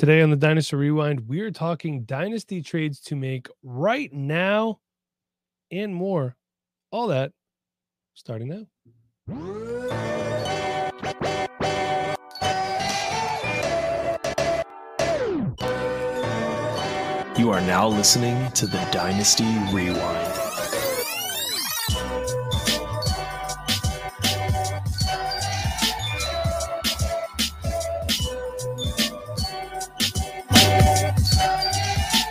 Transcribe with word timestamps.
Today 0.00 0.22
on 0.22 0.30
the 0.30 0.36
Dynasty 0.36 0.76
Rewind, 0.76 1.28
we 1.28 1.40
are 1.40 1.50
talking 1.50 2.04
dynasty 2.04 2.62
trades 2.62 3.00
to 3.00 3.14
make 3.14 3.48
right 3.62 4.10
now 4.10 4.80
and 5.70 5.94
more. 5.94 6.36
All 6.90 7.08
that 7.08 7.32
starting 8.14 8.48
now. 8.48 8.66
You 17.36 17.50
are 17.50 17.60
now 17.60 17.86
listening 17.86 18.50
to 18.52 18.66
the 18.66 18.82
Dynasty 18.90 19.54
Rewind. 19.70 20.49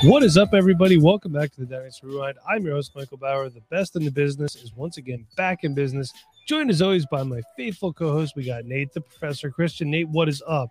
What 0.03 0.23
is 0.23 0.37
up, 0.37 0.53
everybody? 0.53 0.97
Welcome 0.97 1.33
back 1.33 1.51
to 1.51 1.59
the 1.59 1.65
Dynasty 1.65 2.07
Rewind. 2.07 2.37
I'm 2.47 2.63
your 2.63 2.75
host, 2.75 2.95
Michael 2.95 3.17
Bower. 3.17 3.49
The 3.49 3.59
best 3.69 3.97
in 3.97 4.05
the 4.05 4.11
business 4.11 4.55
is 4.55 4.73
once 4.73 4.95
again 4.95 5.27
back 5.35 5.65
in 5.65 5.73
business. 5.73 6.13
Joined 6.47 6.69
as 6.69 6.81
always 6.81 7.05
by 7.05 7.21
my 7.23 7.41
faithful 7.57 7.91
co 7.91 8.13
host. 8.13 8.33
We 8.37 8.45
got 8.45 8.63
Nate, 8.63 8.93
the 8.93 9.01
professor, 9.01 9.51
Christian. 9.51 9.91
Nate, 9.91 10.07
what 10.07 10.29
is 10.29 10.41
up? 10.47 10.69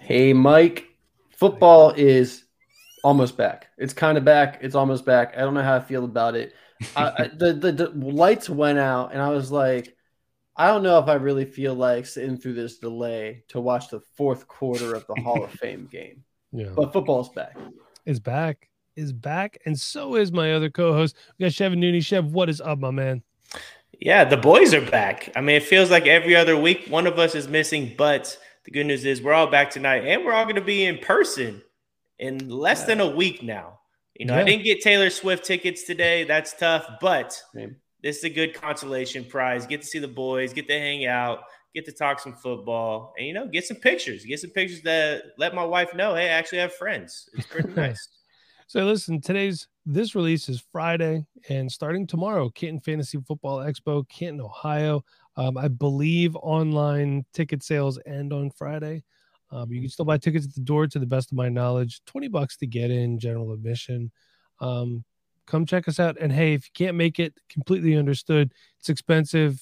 Hey, 0.00 0.32
Mike. 0.32 0.88
Football 1.36 1.90
is 1.90 2.46
almost 3.04 3.36
back. 3.36 3.68
It's 3.78 3.92
kind 3.92 4.18
of 4.18 4.24
back. 4.24 4.58
It's 4.60 4.74
almost 4.74 5.04
back. 5.04 5.34
I 5.36 5.42
don't 5.42 5.54
know 5.54 5.62
how 5.62 5.76
I 5.76 5.80
feel 5.80 6.04
about 6.04 6.34
it. 6.34 6.52
I, 6.96 7.04
I, 7.16 7.30
the, 7.36 7.52
the 7.52 7.72
the 7.72 7.90
lights 7.90 8.50
went 8.50 8.80
out, 8.80 9.12
and 9.12 9.22
I 9.22 9.28
was 9.28 9.52
like, 9.52 9.94
I 10.56 10.66
don't 10.66 10.82
know 10.82 10.98
if 10.98 11.06
I 11.06 11.14
really 11.14 11.44
feel 11.44 11.74
like 11.74 12.06
sitting 12.06 12.38
through 12.38 12.54
this 12.54 12.78
delay 12.78 13.44
to 13.50 13.60
watch 13.60 13.88
the 13.88 14.00
fourth 14.16 14.48
quarter 14.48 14.94
of 14.94 15.06
the 15.06 15.22
Hall 15.22 15.44
of 15.44 15.50
Fame 15.60 15.88
game. 15.90 16.24
Yeah. 16.50 16.70
But 16.74 16.92
football's 16.92 17.28
back. 17.28 17.56
Is 18.06 18.20
back. 18.20 18.68
Is 18.96 19.12
back. 19.12 19.58
And 19.66 19.78
so 19.78 20.14
is 20.16 20.30
my 20.32 20.52
other 20.52 20.70
co 20.70 20.92
host. 20.92 21.16
We 21.38 21.44
got 21.44 21.52
Chevin 21.52 21.78
Noone. 21.78 22.00
Chev, 22.00 22.32
what 22.32 22.48
is 22.48 22.60
up, 22.60 22.78
my 22.78 22.90
man? 22.90 23.22
Yeah, 24.00 24.24
the 24.24 24.36
boys 24.36 24.74
are 24.74 24.80
back. 24.90 25.30
I 25.36 25.40
mean, 25.40 25.56
it 25.56 25.62
feels 25.62 25.90
like 25.90 26.06
every 26.06 26.36
other 26.36 26.56
week 26.56 26.86
one 26.88 27.06
of 27.06 27.18
us 27.18 27.34
is 27.34 27.48
missing, 27.48 27.94
but 27.96 28.36
the 28.64 28.70
good 28.70 28.84
news 28.86 29.04
is 29.04 29.22
we're 29.22 29.32
all 29.32 29.46
back 29.46 29.70
tonight 29.70 30.04
and 30.04 30.24
we're 30.24 30.32
all 30.32 30.44
going 30.44 30.56
to 30.56 30.60
be 30.60 30.84
in 30.84 30.98
person 30.98 31.62
in 32.18 32.48
less 32.50 32.80
Yeah. 32.80 32.86
than 32.86 33.00
a 33.00 33.08
week 33.10 33.42
now. 33.42 33.80
You 34.18 34.26
know, 34.26 34.36
I 34.36 34.44
didn't 34.44 34.64
get 34.64 34.80
Taylor 34.80 35.10
Swift 35.10 35.44
tickets 35.44 35.82
today. 35.84 36.22
That's 36.24 36.52
tough, 36.52 36.86
but 37.00 37.40
Same. 37.54 37.76
this 38.02 38.18
is 38.18 38.24
a 38.24 38.30
good 38.30 38.54
consolation 38.54 39.24
prize. 39.24 39.66
Get 39.66 39.80
to 39.82 39.86
see 39.86 39.98
the 39.98 40.06
boys, 40.08 40.52
get 40.52 40.68
to 40.68 40.78
hang 40.78 41.06
out, 41.06 41.40
get 41.74 41.84
to 41.86 41.92
talk 41.92 42.20
some 42.20 42.34
football, 42.34 43.14
and 43.18 43.26
you 43.26 43.34
know, 43.34 43.46
get 43.46 43.64
some 43.64 43.76
pictures. 43.76 44.24
Get 44.24 44.40
some 44.40 44.50
pictures 44.50 44.82
that 44.82 45.22
let 45.38 45.54
my 45.54 45.64
wife 45.64 45.94
know, 45.94 46.14
hey, 46.14 46.26
I 46.26 46.32
actually 46.32 46.58
have 46.58 46.74
friends. 46.74 47.28
It's 47.34 47.46
pretty 47.46 47.72
nice. 47.76 48.08
So 48.66 48.84
listen, 48.84 49.20
today's 49.20 49.68
this 49.84 50.14
release 50.14 50.48
is 50.48 50.64
Friday, 50.72 51.26
and 51.48 51.70
starting 51.70 52.06
tomorrow, 52.06 52.48
Canton 52.50 52.80
Fantasy 52.80 53.18
Football 53.26 53.58
Expo, 53.58 54.08
Canton, 54.08 54.40
Ohio. 54.40 55.04
Um, 55.36 55.58
I 55.58 55.68
believe 55.68 56.36
online 56.36 57.24
ticket 57.32 57.62
sales 57.62 57.98
end 58.06 58.32
on 58.32 58.50
Friday. 58.50 59.02
Um, 59.50 59.70
you 59.70 59.80
can 59.80 59.90
still 59.90 60.04
buy 60.04 60.18
tickets 60.18 60.46
at 60.46 60.54
the 60.54 60.60
door, 60.60 60.86
to 60.86 60.98
the 60.98 61.06
best 61.06 61.30
of 61.32 61.36
my 61.36 61.48
knowledge. 61.48 62.00
Twenty 62.06 62.28
bucks 62.28 62.56
to 62.58 62.66
get 62.66 62.90
in, 62.90 63.18
general 63.18 63.52
admission. 63.52 64.10
Um, 64.60 65.04
come 65.46 65.66
check 65.66 65.88
us 65.88 66.00
out. 66.00 66.16
And 66.20 66.32
hey, 66.32 66.54
if 66.54 66.64
you 66.64 66.70
can't 66.74 66.96
make 66.96 67.18
it, 67.18 67.34
completely 67.50 67.96
understood. 67.96 68.52
It's 68.78 68.88
expensive 68.88 69.60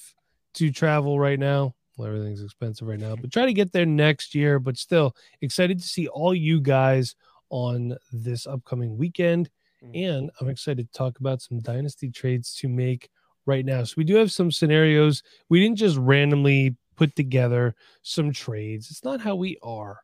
to 0.55 0.71
travel 0.71 1.19
right 1.19 1.39
now. 1.39 1.75
Well, 1.97 2.07
everything's 2.07 2.43
expensive 2.43 2.87
right 2.87 2.99
now, 2.99 3.15
but 3.15 3.31
try 3.31 3.45
to 3.45 3.53
get 3.53 3.71
there 3.71 3.85
next 3.85 4.33
year. 4.33 4.59
But 4.59 4.77
still, 4.77 5.15
excited 5.41 5.79
to 5.79 5.87
see 5.87 6.07
all 6.07 6.33
you 6.33 6.59
guys 6.59 7.15
on 7.49 7.95
this 8.11 8.47
upcoming 8.47 8.97
weekend. 8.97 9.49
Mm-hmm. 9.83 9.95
And 9.95 10.31
I'm 10.39 10.49
excited 10.49 10.91
to 10.91 10.97
talk 10.97 11.19
about 11.19 11.41
some 11.41 11.59
dynasty 11.59 12.09
trades 12.09 12.55
to 12.55 12.67
make 12.67 13.09
right 13.45 13.65
now. 13.65 13.83
So 13.83 13.95
we 13.97 14.03
do 14.03 14.15
have 14.15 14.31
some 14.31 14.51
scenarios. 14.51 15.21
We 15.49 15.59
didn't 15.59 15.77
just 15.77 15.97
randomly 15.97 16.75
put 16.95 17.15
together 17.15 17.75
some 18.01 18.31
trades. 18.31 18.89
It's 18.89 19.03
not 19.03 19.21
how 19.21 19.35
we 19.35 19.57
are. 19.61 19.99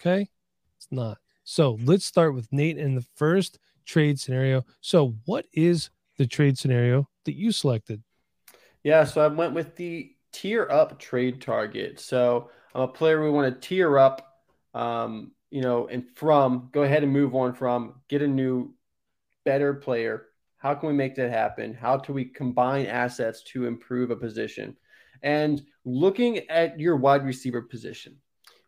Okay. 0.00 0.28
It's 0.76 0.88
not. 0.90 1.18
So 1.44 1.78
let's 1.84 2.06
start 2.06 2.34
with 2.34 2.52
Nate 2.52 2.78
in 2.78 2.94
the 2.94 3.04
first 3.16 3.58
trade 3.84 4.18
scenario. 4.18 4.64
So, 4.80 5.16
what 5.26 5.46
is 5.52 5.90
the 6.16 6.26
trade 6.26 6.58
scenario 6.58 7.08
that 7.24 7.34
you 7.34 7.52
selected? 7.52 8.02
Yeah, 8.82 9.04
so 9.04 9.20
I 9.20 9.26
went 9.26 9.52
with 9.52 9.76
the 9.76 10.14
tier 10.32 10.68
up 10.70 10.98
trade 10.98 11.40
target. 11.40 12.00
So 12.00 12.50
I'm 12.74 12.82
a 12.82 12.88
player 12.88 13.22
we 13.22 13.30
want 13.30 13.52
to 13.54 13.68
tier 13.68 13.98
up, 13.98 14.42
um, 14.74 15.32
you 15.50 15.60
know, 15.60 15.88
and 15.88 16.04
from 16.14 16.68
go 16.72 16.82
ahead 16.82 17.02
and 17.02 17.12
move 17.12 17.34
on 17.34 17.54
from 17.54 18.00
get 18.08 18.22
a 18.22 18.28
new, 18.28 18.74
better 19.44 19.74
player. 19.74 20.26
How 20.58 20.74
can 20.74 20.88
we 20.88 20.94
make 20.94 21.14
that 21.16 21.30
happen? 21.30 21.74
How 21.74 21.96
do 21.96 22.12
we 22.12 22.26
combine 22.26 22.86
assets 22.86 23.42
to 23.44 23.66
improve 23.66 24.10
a 24.10 24.16
position? 24.16 24.76
And 25.22 25.62
looking 25.84 26.48
at 26.50 26.78
your 26.78 26.96
wide 26.96 27.24
receiver 27.24 27.62
position, 27.62 28.16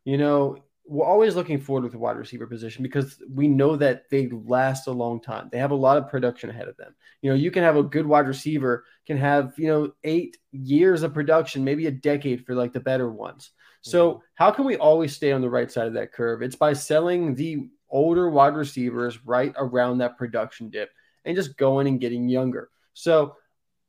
you 0.05 0.19
know, 0.19 0.56
we're 0.93 1.07
always 1.07 1.35
looking 1.35 1.59
forward 1.59 1.85
with 1.85 1.93
the 1.93 1.99
wide 1.99 2.19
receiver 2.19 2.47
position 2.47 2.83
because 2.83 3.17
we 3.33 3.49
know 3.49 3.77
that 3.77 4.11
they 4.11 4.29
last 4.29 4.87
a 4.87 4.93
long 4.93 5.23
time. 5.23 5.49
They 5.51 5.57
have 5.57 5.71
a 5.71 5.75
lot 5.75 5.97
of 5.97 6.11
production 6.11 6.51
ahead 6.51 6.69
of 6.69 6.77
them. 6.77 6.95
You 7.23 7.31
know, 7.31 7.37
you 7.37 7.51
can 7.51 7.63
have 7.63 7.77
a 7.77 7.83
good 7.83 8.05
wide 8.05 8.27
receiver 8.27 8.85
can 9.07 9.17
have, 9.17 9.55
you 9.57 9.69
know, 9.69 9.93
8 10.05 10.37
years 10.53 11.03
of 11.03 11.15
production, 11.15 11.65
maybe 11.65 11.87
a 11.87 11.91
decade 11.91 12.45
for 12.45 12.55
like 12.55 12.75
the 12.75 12.81
better 12.81 13.11
ones. 13.11 13.53
So, 13.81 14.23
how 14.35 14.51
can 14.51 14.67
we 14.67 14.77
always 14.77 15.17
stay 15.17 15.33
on 15.33 15.41
the 15.41 15.51
right 15.51 15.73
side 15.73 15.89
of 15.89 15.95
that 15.95 16.13
curve? 16.13 16.43
It's 16.43 16.57
by 16.57 16.75
selling 16.75 17.35
the 17.35 17.69
older 17.89 18.29
wide 18.29 18.55
receivers 18.55 19.25
right 19.25 19.53
around 19.57 19.99
that 19.99 20.19
production 20.19 20.69
dip 20.69 20.91
and 21.25 21.35
just 21.35 21.57
going 21.57 21.89
and 21.89 22.01
getting 22.01 22.29
younger. 22.29 22.69
So, 22.93 23.37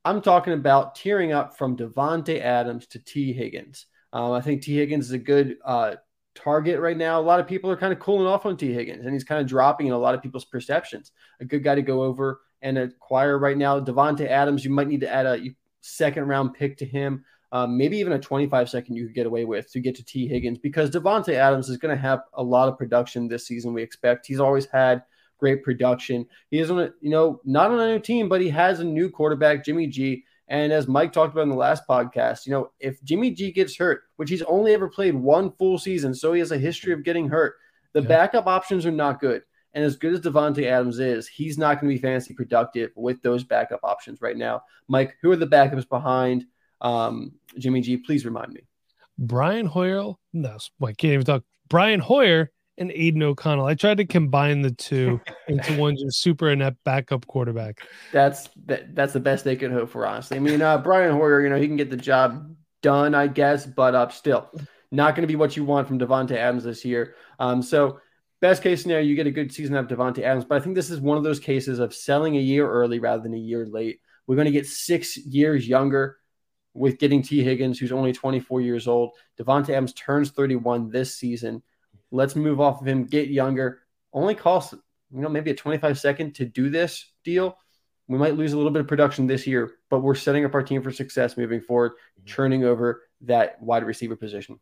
I'm 0.06 0.22
talking 0.22 0.54
about 0.54 0.94
tearing 0.94 1.32
up 1.32 1.58
from 1.58 1.76
Davante 1.76 2.40
Adams 2.40 2.86
to 2.88 2.98
Tee 2.98 3.34
Higgins. 3.34 3.86
Um, 4.12 4.32
I 4.32 4.40
think 4.40 4.62
Tee 4.62 4.76
Higgins 4.76 5.06
is 5.06 5.12
a 5.12 5.18
good 5.18 5.58
uh, 5.64 5.96
target 6.34 6.80
right 6.80 6.96
now. 6.96 7.20
A 7.20 7.22
lot 7.22 7.40
of 7.40 7.46
people 7.46 7.70
are 7.70 7.76
kind 7.76 7.92
of 7.92 7.98
cooling 7.98 8.26
off 8.26 8.46
on 8.46 8.56
Tee 8.56 8.72
Higgins, 8.72 9.04
and 9.04 9.12
he's 9.12 9.24
kind 9.24 9.40
of 9.40 9.46
dropping 9.46 9.86
in 9.86 9.92
a 9.92 9.98
lot 9.98 10.14
of 10.14 10.22
people's 10.22 10.44
perceptions. 10.44 11.12
A 11.40 11.44
good 11.44 11.62
guy 11.62 11.74
to 11.74 11.82
go 11.82 12.02
over 12.02 12.40
and 12.62 12.78
acquire 12.78 13.38
right 13.38 13.56
now. 13.56 13.80
Davante 13.80 14.26
Adams, 14.26 14.64
you 14.64 14.70
might 14.70 14.88
need 14.88 15.00
to 15.00 15.12
add 15.12 15.26
a 15.26 15.54
second 15.80 16.26
round 16.26 16.54
pick 16.54 16.76
to 16.78 16.86
him. 16.86 17.24
Um, 17.52 17.76
maybe 17.76 17.98
even 17.98 18.14
a 18.14 18.18
25 18.18 18.68
second 18.68 18.96
you 18.96 19.06
could 19.06 19.14
get 19.14 19.26
away 19.26 19.44
with 19.44 19.70
to 19.72 19.80
get 19.80 19.94
to 19.96 20.04
Tee 20.04 20.26
Higgins 20.26 20.58
because 20.58 20.90
Davante 20.90 21.34
Adams 21.34 21.68
is 21.68 21.76
going 21.76 21.94
to 21.94 22.00
have 22.00 22.22
a 22.32 22.42
lot 22.42 22.68
of 22.68 22.76
production 22.76 23.28
this 23.28 23.46
season. 23.46 23.72
We 23.72 23.82
expect 23.82 24.26
he's 24.26 24.40
always 24.40 24.66
had 24.66 25.04
great 25.38 25.62
production. 25.62 26.26
He 26.50 26.58
is 26.58 26.70
on 26.70 26.80
a, 26.80 26.90
you 27.00 27.10
know, 27.10 27.40
not 27.44 27.70
on 27.70 27.78
a 27.78 27.92
new 27.92 28.00
team, 28.00 28.28
but 28.28 28.40
he 28.40 28.48
has 28.48 28.80
a 28.80 28.84
new 28.84 29.08
quarterback, 29.08 29.64
Jimmy 29.64 29.86
G. 29.86 30.24
And 30.48 30.72
as 30.72 30.86
Mike 30.86 31.12
talked 31.12 31.32
about 31.32 31.42
in 31.42 31.48
the 31.48 31.54
last 31.54 31.84
podcast, 31.88 32.44
you 32.46 32.52
know, 32.52 32.70
if 32.78 33.02
Jimmy 33.02 33.30
G 33.30 33.50
gets 33.50 33.76
hurt, 33.76 34.02
which 34.16 34.28
he's 34.30 34.42
only 34.42 34.74
ever 34.74 34.88
played 34.88 35.14
one 35.14 35.50
full 35.52 35.78
season, 35.78 36.14
so 36.14 36.32
he 36.34 36.40
has 36.40 36.52
a 36.52 36.58
history 36.58 36.92
of 36.92 37.02
getting 37.02 37.28
hurt, 37.28 37.54
the 37.94 38.02
Yeah. 38.02 38.08
backup 38.08 38.46
options 38.46 38.84
are 38.84 38.90
not 38.92 39.20
good. 39.20 39.42
And 39.72 39.82
as 39.84 39.96
good 39.96 40.12
as 40.12 40.20
Davante 40.20 40.64
Adams 40.66 40.98
is, 41.00 41.26
he's 41.26 41.58
not 41.58 41.80
going 41.80 41.90
to 41.90 41.96
be 41.96 42.00
fantasy 42.00 42.34
productive 42.34 42.90
with 42.94 43.22
those 43.22 43.42
backup 43.42 43.80
options 43.82 44.20
right 44.20 44.36
now. 44.36 44.62
Mike, 44.86 45.16
who 45.22 45.32
are 45.32 45.36
the 45.36 45.46
backups 45.46 45.88
behind 45.88 46.44
um, 46.80 47.32
Jimmy 47.58 47.80
G? 47.80 47.96
Please 47.96 48.24
remind 48.24 48.52
me. 48.52 48.60
Brian 49.18 49.66
Hoyer. 49.66 50.14
No, 50.32 50.56
I 50.82 50.92
can't 50.92 51.14
even 51.14 51.24
talk. 51.24 51.42
Brian 51.68 52.00
Hoyer 52.00 52.52
and 52.78 52.90
Aidan 52.92 53.22
O'Connell. 53.22 53.66
I 53.66 53.74
tried 53.74 53.98
to 53.98 54.04
combine 54.04 54.62
the 54.62 54.72
two 54.72 55.20
into 55.48 55.76
one 55.78 55.96
just 55.96 56.20
super 56.20 56.50
inept 56.50 56.82
backup 56.84 57.26
quarterback. 57.26 57.86
That's 58.12 58.48
that, 58.66 58.94
that's 58.94 59.12
the 59.12 59.20
best 59.20 59.44
they 59.44 59.56
could 59.56 59.72
hope 59.72 59.90
for, 59.90 60.06
honestly. 60.06 60.36
I 60.36 60.40
mean, 60.40 60.62
uh, 60.62 60.78
Brian 60.78 61.12
Hoyer, 61.12 61.42
you 61.42 61.48
know, 61.48 61.58
he 61.58 61.66
can 61.66 61.76
get 61.76 61.90
the 61.90 61.96
job 61.96 62.54
done, 62.82 63.14
I 63.14 63.28
guess, 63.28 63.66
but 63.66 63.94
uh, 63.94 64.08
still 64.08 64.50
not 64.94 65.14
going 65.14 65.22
to 65.22 65.28
be 65.28 65.36
what 65.36 65.56
you 65.56 65.64
want 65.64 65.88
from 65.88 65.98
Davante 65.98 66.36
Adams 66.36 66.64
this 66.64 66.84
year. 66.84 67.14
Um, 67.38 67.62
so, 67.62 68.00
best 68.40 68.62
case 68.62 68.82
scenario, 68.82 69.04
you 69.04 69.16
get 69.16 69.26
a 69.26 69.32
good 69.32 69.52
season 69.52 69.74
out 69.74 69.90
of 69.90 69.98
Davante 69.98 70.20
Adams, 70.20 70.44
but 70.44 70.60
I 70.60 70.64
think 70.64 70.76
this 70.76 70.90
is 70.90 71.00
one 71.00 71.18
of 71.18 71.24
those 71.24 71.40
cases 71.40 71.78
of 71.80 71.94
selling 71.94 72.36
a 72.36 72.40
year 72.40 72.70
early 72.70 73.00
rather 73.00 73.22
than 73.22 73.34
a 73.34 73.38
year 73.38 73.66
late. 73.66 74.00
We're 74.26 74.36
going 74.36 74.46
to 74.46 74.52
get 74.52 74.66
six 74.66 75.16
years 75.16 75.66
younger 75.66 76.18
with 76.74 76.98
getting 76.98 77.22
Tee 77.22 77.42
Higgins, 77.42 77.78
who's 77.78 77.92
only 77.92 78.12
24 78.12 78.60
years 78.60 78.86
old. 78.88 79.12
Devonte 79.38 79.70
Adams 79.70 79.92
turns 79.92 80.30
31 80.30 80.90
this 80.90 81.16
season. 81.16 81.62
Let's 82.14 82.36
move 82.36 82.60
off 82.60 82.80
of 82.80 82.86
him, 82.86 83.04
get 83.04 83.28
younger. 83.28 83.80
Only 84.12 84.36
costs, 84.36 84.72
you 84.72 85.20
know, 85.20 85.28
maybe 85.28 85.50
a 85.50 85.54
25 85.54 85.98
second 85.98 86.36
to 86.36 86.44
do 86.44 86.70
this 86.70 87.10
deal. 87.24 87.58
We 88.06 88.18
might 88.18 88.36
lose 88.36 88.52
a 88.52 88.56
little 88.56 88.70
bit 88.70 88.80
of 88.80 88.86
production 88.86 89.26
this 89.26 89.48
year, 89.48 89.72
but 89.90 89.98
we're 89.98 90.14
setting 90.14 90.44
up 90.44 90.54
our 90.54 90.62
team 90.62 90.80
for 90.80 90.92
success 90.92 91.36
moving 91.36 91.60
forward, 91.60 91.92
mm-hmm. 91.92 92.26
turning 92.26 92.64
over 92.64 93.02
that 93.22 93.60
wide 93.60 93.84
receiver 93.84 94.14
position. 94.14 94.60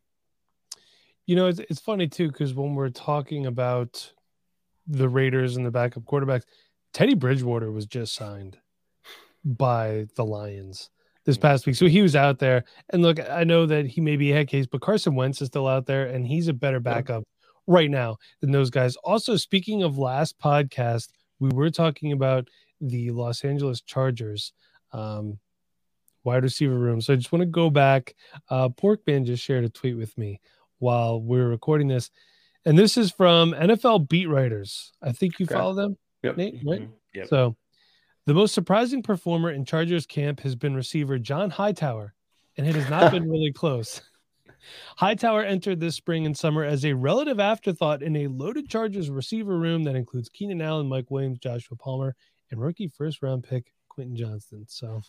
You 1.27 1.37
know, 1.37 1.47
it's, 1.49 1.59
it's 1.59 1.81
funny 1.81 2.09
too, 2.09 2.29
because 2.29 2.55
when 2.55 2.75
we're 2.75 2.89
talking 2.89 3.45
about 3.45 4.11
the 4.87 5.09
Raiders 5.09 5.57
and 5.57 5.67
the 5.67 5.71
backup 5.71 6.05
quarterbacks, 6.05 6.45
Teddy 6.95 7.15
Bridgewater 7.15 7.71
was 7.71 7.85
just 7.85 8.15
signed 8.15 8.57
by 9.45 10.07
the 10.17 10.25
Lions 10.25 10.89
this 11.27 11.37
mm-hmm. 11.37 11.43
past 11.43 11.67
week. 11.67 11.77
So 11.77 11.87
he 11.87 12.01
was 12.01 12.17
out 12.17 12.39
there. 12.39 12.65
And 12.89 13.03
look, 13.03 13.21
I 13.21 13.45
know 13.45 13.67
that 13.67 13.87
he 13.87 14.01
may 14.01 14.17
be 14.17 14.33
a 14.33 14.37
head 14.37 14.49
case, 14.49 14.67
but 14.67 14.81
Carson 14.81 15.15
Wentz 15.15 15.43
is 15.43 15.49
still 15.49 15.69
out 15.69 15.85
there 15.85 16.07
and 16.07 16.27
he's 16.27 16.49
a 16.49 16.55
better 16.55 16.81
backup 16.81 17.25
right 17.73 17.91
now 17.91 18.19
than 18.41 18.53
those 18.53 18.71
guys. 18.71 18.95
Also, 18.97 19.37
speaking 19.37 19.83
of 19.83 19.99
last 19.99 20.39
podcast, 20.39 21.09
we 21.41 21.49
were 21.49 21.71
talking 21.71 22.13
about 22.13 22.49
the 22.81 23.11
Los 23.11 23.43
Angeles 23.45 23.81
Chargers 23.81 24.53
um, 24.93 25.39
wide 26.25 26.43
receiver 26.45 26.79
room. 26.79 27.01
So 27.01 27.15
I 27.15 27.17
just 27.17 27.33
want 27.33 27.41
to 27.43 27.47
go 27.47 27.71
back. 27.71 28.15
Uh, 28.49 28.69
Porkman 28.69 29.25
just 29.25 29.43
shared 29.43 29.65
a 29.65 29.69
tweet 29.69 29.97
with 29.97 30.17
me 30.17 30.41
while 30.79 31.21
we 31.21 31.41
are 31.41 31.49
recording 31.49 31.89
this. 31.89 32.11
And 32.65 32.79
this 32.79 32.97
is 32.97 33.11
from 33.11 33.53
NFL 33.55 34.09
beat 34.09 34.27
writers. 34.29 34.93
I 35.03 35.11
think 35.13 35.41
you 35.41 35.47
Okay. 35.47 35.55
follow 35.55 35.75
them, 35.75 35.97
Yep. 36.23 36.37
Nate, 36.37 36.55
right? 36.65 36.83
Mhm. 36.83 36.93
Yep. 37.15 37.29
So, 37.29 37.57
the 38.27 38.35
most 38.35 38.55
surprising 38.55 39.03
performer 39.03 39.51
in 39.51 39.65
Chargers 39.65 40.07
camp 40.07 40.41
has 40.41 40.55
been 40.55 40.75
receiver 40.77 41.19
John 41.19 41.51
Hightower, 41.51 42.15
and 42.57 42.69
it 42.69 42.77
has 42.77 42.89
not 42.89 43.11
been 43.25 43.29
really 43.29 43.53
close. 43.53 44.01
Hightower 44.97 45.43
entered 45.43 45.81
this 45.81 45.97
spring 45.97 46.27
and 46.27 46.37
summer 46.37 46.65
as 46.65 46.85
a 46.85 46.93
relative 46.93 47.41
afterthought 47.41 48.03
in 48.03 48.17
a 48.17 48.27
loaded 48.29 48.69
Chargers 48.69 49.11
receiver 49.11 49.59
room 49.59 49.85
that 49.85 49.97
includes 49.97 50.29
Keenan 50.29 50.63
Allen, 50.63 50.89
Mike 50.89 51.11
Williams, 51.11 51.39
Joshua 51.39 51.77
Palmer, 51.77 52.15
and 52.51 52.61
rookie 52.61 52.89
first 52.89 53.23
round 53.23 53.45
pick 53.45 53.73
Quentin 53.89 54.17
Johnston. 54.17 54.65
So, 54.69 55.03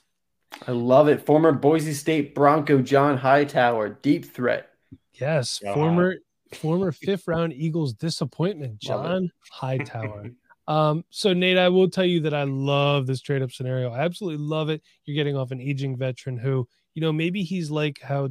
I 0.68 0.72
love 0.72 1.08
it. 1.08 1.26
Former 1.26 1.52
Boise 1.52 1.94
State 1.94 2.36
Bronco 2.36 2.82
John 2.82 3.18
Hightower, 3.18 3.90
deep 3.90 4.26
threat. 4.26 4.70
yes, 5.14 5.60
God. 5.64 5.74
former 5.74 6.16
former 6.54 6.92
fifth 6.92 7.28
round 7.28 7.54
Eagles 7.54 7.94
disappointment, 7.94 8.80
John 8.80 9.30
Hightower. 9.52 10.32
Um, 10.68 11.04
so 11.10 11.34
Nate, 11.34 11.58
I 11.58 11.70
will 11.70 11.90
tell 11.90 12.06
you 12.06 12.22
that 12.22 12.34
I 12.34 12.44
love 12.44 13.06
this 13.06 13.22
trade 13.22 13.42
up 13.42 13.52
scenario. 13.52 13.92
I 13.92 14.00
absolutely 14.00 14.46
love 14.46 14.70
it. 14.70 14.82
You're 15.06 15.16
getting 15.16 15.36
off 15.36 15.52
an 15.52 15.60
aging 15.60 15.98
veteran 15.98 16.38
who, 16.38 16.68
you 16.94 17.02
know, 17.02 17.12
maybe 17.12 17.44
he's 17.44 17.70
like 17.70 18.00
how 18.02 18.30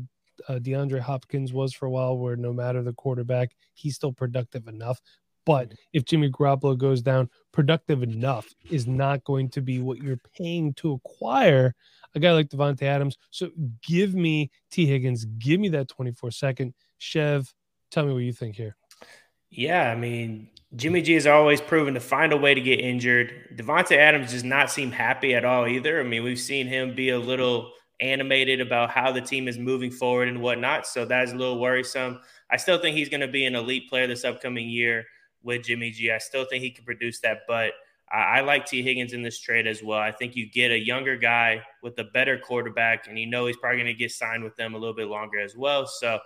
uh, 0.49 0.55
DeAndre 0.55 1.01
Hopkins 1.01 1.53
was 1.53 1.73
for 1.73 1.87
a 1.87 1.91
while, 1.91 2.17
where 2.19 2.37
no 2.37 2.53
matter 2.53 2.83
the 2.83 2.93
quarterback, 2.93 3.55
he's 3.75 3.95
still 3.95 4.13
productive 4.13 4.69
enough. 4.69 5.01
But 5.45 5.73
if 5.93 6.05
Jimmy 6.05 6.31
Garoppolo 6.31 6.79
goes 6.79 7.03
down, 7.03 7.29
productive 7.53 8.03
enough 8.03 8.47
is 8.71 8.87
not 8.87 9.25
going 9.25 9.49
to 9.51 9.61
be 9.61 9.81
what 9.81 9.99
you're 9.99 10.21
paying 10.37 10.73
to 10.75 10.93
acquire 10.93 11.75
a 12.15 12.21
guy 12.21 12.33
like 12.33 12.49
Davante 12.49 12.83
Adams. 12.83 13.17
So 13.31 13.51
give 13.87 14.15
me 14.15 14.51
Tee 14.71 14.87
Higgins, 14.87 15.25
give 15.25 15.59
me 15.61 15.69
that 15.71 15.89
24 15.89 16.31
second. 16.31 16.75
Chev, 16.99 17.53
tell 17.91 18.07
me 18.07 18.13
what 18.13 18.21
you 18.21 18.33
think 18.33 18.57
here. 18.57 18.77
Yeah, 19.51 19.91
I 19.91 19.97
mean, 19.97 20.49
Jimmy 20.77 21.03
G 21.03 21.15
has 21.15 21.27
always 21.27 21.61
proven 21.61 21.95
to 21.95 22.01
find 22.01 22.33
a 22.33 22.37
way 22.37 22.55
to 22.55 22.61
get 22.61 22.81
injured. 22.81 23.55
Davante 23.55 23.97
Adams 23.97 24.31
does 24.31 24.45
not 24.45 24.71
seem 24.71 24.93
happy 24.93 25.35
at 25.35 25.45
all 25.45 25.67
either. 25.67 26.01
I 26.01 26.05
mean, 26.05 26.23
we've 26.23 26.41
seen 26.41 26.67
him 26.67 26.95
be 26.95 27.11
a 27.11 27.19
little 27.19 27.73
animated 28.03 28.61
about 28.61 28.91
how 28.91 29.13
the 29.13 29.21
team 29.21 29.49
is 29.49 29.59
moving 29.59 29.91
forward 29.91 30.29
and 30.29 30.43
whatnot. 30.43 30.87
So 30.87 31.05
that 31.07 31.25
is 31.25 31.33
a 31.33 31.37
little 31.37 31.61
worrisome. 31.61 32.21
I 32.51 32.57
still 32.57 32.79
think 32.79 32.97
he's 32.97 33.09
going 33.09 33.21
to 33.21 33.29
be 33.29 33.47
an 33.47 33.55
elite 33.55 33.89
player 33.89 34.07
this 34.07 34.25
upcoming 34.25 34.69
year 34.69 35.07
with 35.43 35.63
Jimmy 35.63 35.91
G. 35.91 36.11
I 36.11 36.19
still 36.19 36.45
think 36.45 36.63
he 36.63 36.71
can 36.71 36.85
produce 36.85 37.21
that, 37.21 37.43
but 37.49 37.73
I, 38.11 38.39
I 38.39 38.41
like 38.41 38.67
Tee 38.67 38.83
Higgins 38.83 39.13
in 39.13 39.23
this 39.23 39.41
trade 39.41 39.67
as 39.67 39.83
well. 39.83 39.99
I 39.99 40.13
think 40.13 40.37
you 40.37 40.51
get 40.51 40.71
a 40.71 40.79
younger 40.79 41.17
guy 41.17 41.63
with 41.83 41.99
a 41.99 42.05
better 42.05 42.39
quarterback, 42.39 43.07
and 43.07 43.19
you 43.19 43.27
know 43.27 43.47
he's 43.47 43.57
probably 43.57 43.79
going 43.79 43.87
to 43.87 43.99
get 43.99 44.13
signed 44.13 44.45
with 44.45 44.57
them 44.57 44.75
a 44.75 44.79
little 44.79 44.95
bit 44.95 45.09
longer 45.09 45.41
as 45.41 45.57
well. 45.57 45.87
So 45.87 46.19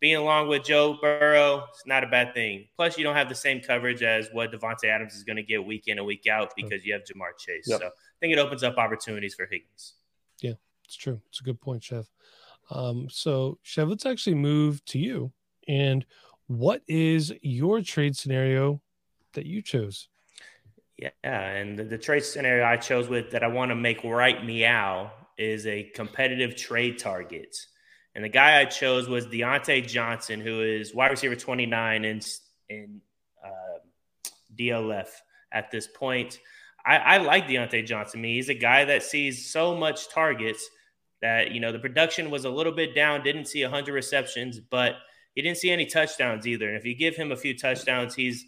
being 0.00 0.16
along 0.16 0.48
with 0.48 0.64
Joe 0.64 0.98
Burrow, 1.00 1.64
it's 1.70 1.86
not 1.86 2.04
a 2.04 2.08
bad 2.08 2.34
thing. 2.34 2.66
Plus, 2.76 2.98
you 2.98 3.04
don't 3.04 3.16
have 3.16 3.28
the 3.28 3.34
same 3.34 3.60
coverage 3.60 4.02
as 4.02 4.28
what 4.32 4.52
Davante 4.52 4.84
Adams 4.84 5.14
is 5.14 5.22
going 5.22 5.36
to 5.36 5.42
get 5.42 5.64
week 5.64 5.88
in 5.88 5.98
and 5.98 6.06
week 6.06 6.26
out 6.26 6.52
because 6.56 6.84
you 6.84 6.92
have 6.92 7.02
Ja'Marr 7.02 7.38
Chase. 7.38 7.66
Yep. 7.66 7.80
So 7.80 7.86
I 7.86 7.90
think 8.20 8.32
it 8.32 8.38
opens 8.38 8.62
up 8.62 8.78
opportunities 8.78 9.34
for 9.34 9.46
Higgins. 9.46 9.94
It's 10.92 10.96
true. 10.98 11.22
It's 11.30 11.40
a 11.40 11.44
good 11.44 11.58
point, 11.58 11.82
Chev. 11.82 12.06
Um, 12.70 13.08
so, 13.08 13.58
Chev, 13.62 13.88
let's 13.88 14.04
actually 14.04 14.34
move 14.34 14.84
to 14.86 14.98
you. 14.98 15.32
And 15.66 16.04
what 16.48 16.82
is 16.86 17.32
your 17.40 17.80
trade 17.80 18.14
scenario 18.14 18.82
that 19.32 19.46
you 19.46 19.62
chose? 19.62 20.08
Yeah, 20.98 21.08
and 21.24 21.78
the, 21.78 21.84
the 21.84 21.96
trade 21.96 22.24
scenario 22.24 22.66
I 22.66 22.76
chose 22.76 23.08
with 23.08 23.30
that 23.30 23.42
I 23.42 23.46
want 23.46 23.70
to 23.70 23.74
make 23.74 24.04
right 24.04 24.44
meow 24.44 25.12
is 25.38 25.66
a 25.66 25.84
competitive 25.94 26.56
trade 26.56 26.98
target. 26.98 27.56
And 28.14 28.22
the 28.22 28.28
guy 28.28 28.60
I 28.60 28.66
chose 28.66 29.08
was 29.08 29.26
Diontae 29.26 29.88
Johnson, 29.88 30.42
who 30.42 30.60
is 30.60 30.94
wide 30.94 31.10
receiver 31.10 31.36
29 31.36 32.04
in, 32.04 32.20
in 32.68 33.00
uh, 33.42 33.78
DLF 34.58 35.08
at 35.52 35.70
this 35.70 35.86
point. 35.86 36.38
I, 36.84 36.96
I 36.98 37.16
like 37.16 37.46
Diontae 37.46 37.86
Johnson. 37.86 38.20
I 38.20 38.22
mean, 38.24 38.34
he's 38.34 38.50
a 38.50 38.54
guy 38.54 38.84
that 38.84 39.02
sees 39.02 39.50
so 39.50 39.74
much 39.74 40.10
targets 40.10 40.68
that, 41.22 41.52
you 41.52 41.60
know, 41.60 41.72
the 41.72 41.78
production 41.78 42.30
was 42.30 42.44
a 42.44 42.50
little 42.50 42.72
bit 42.72 42.94
down, 42.94 43.22
didn't 43.22 43.46
see 43.46 43.62
100 43.62 43.92
receptions, 43.92 44.60
but 44.60 44.96
he 45.34 45.42
didn't 45.42 45.58
see 45.58 45.70
any 45.70 45.86
touchdowns 45.86 46.46
either. 46.46 46.68
And 46.68 46.76
if 46.76 46.84
you 46.84 46.94
give 46.94 47.16
him 47.16 47.32
a 47.32 47.36
few 47.36 47.56
touchdowns, 47.56 48.14
he's 48.14 48.44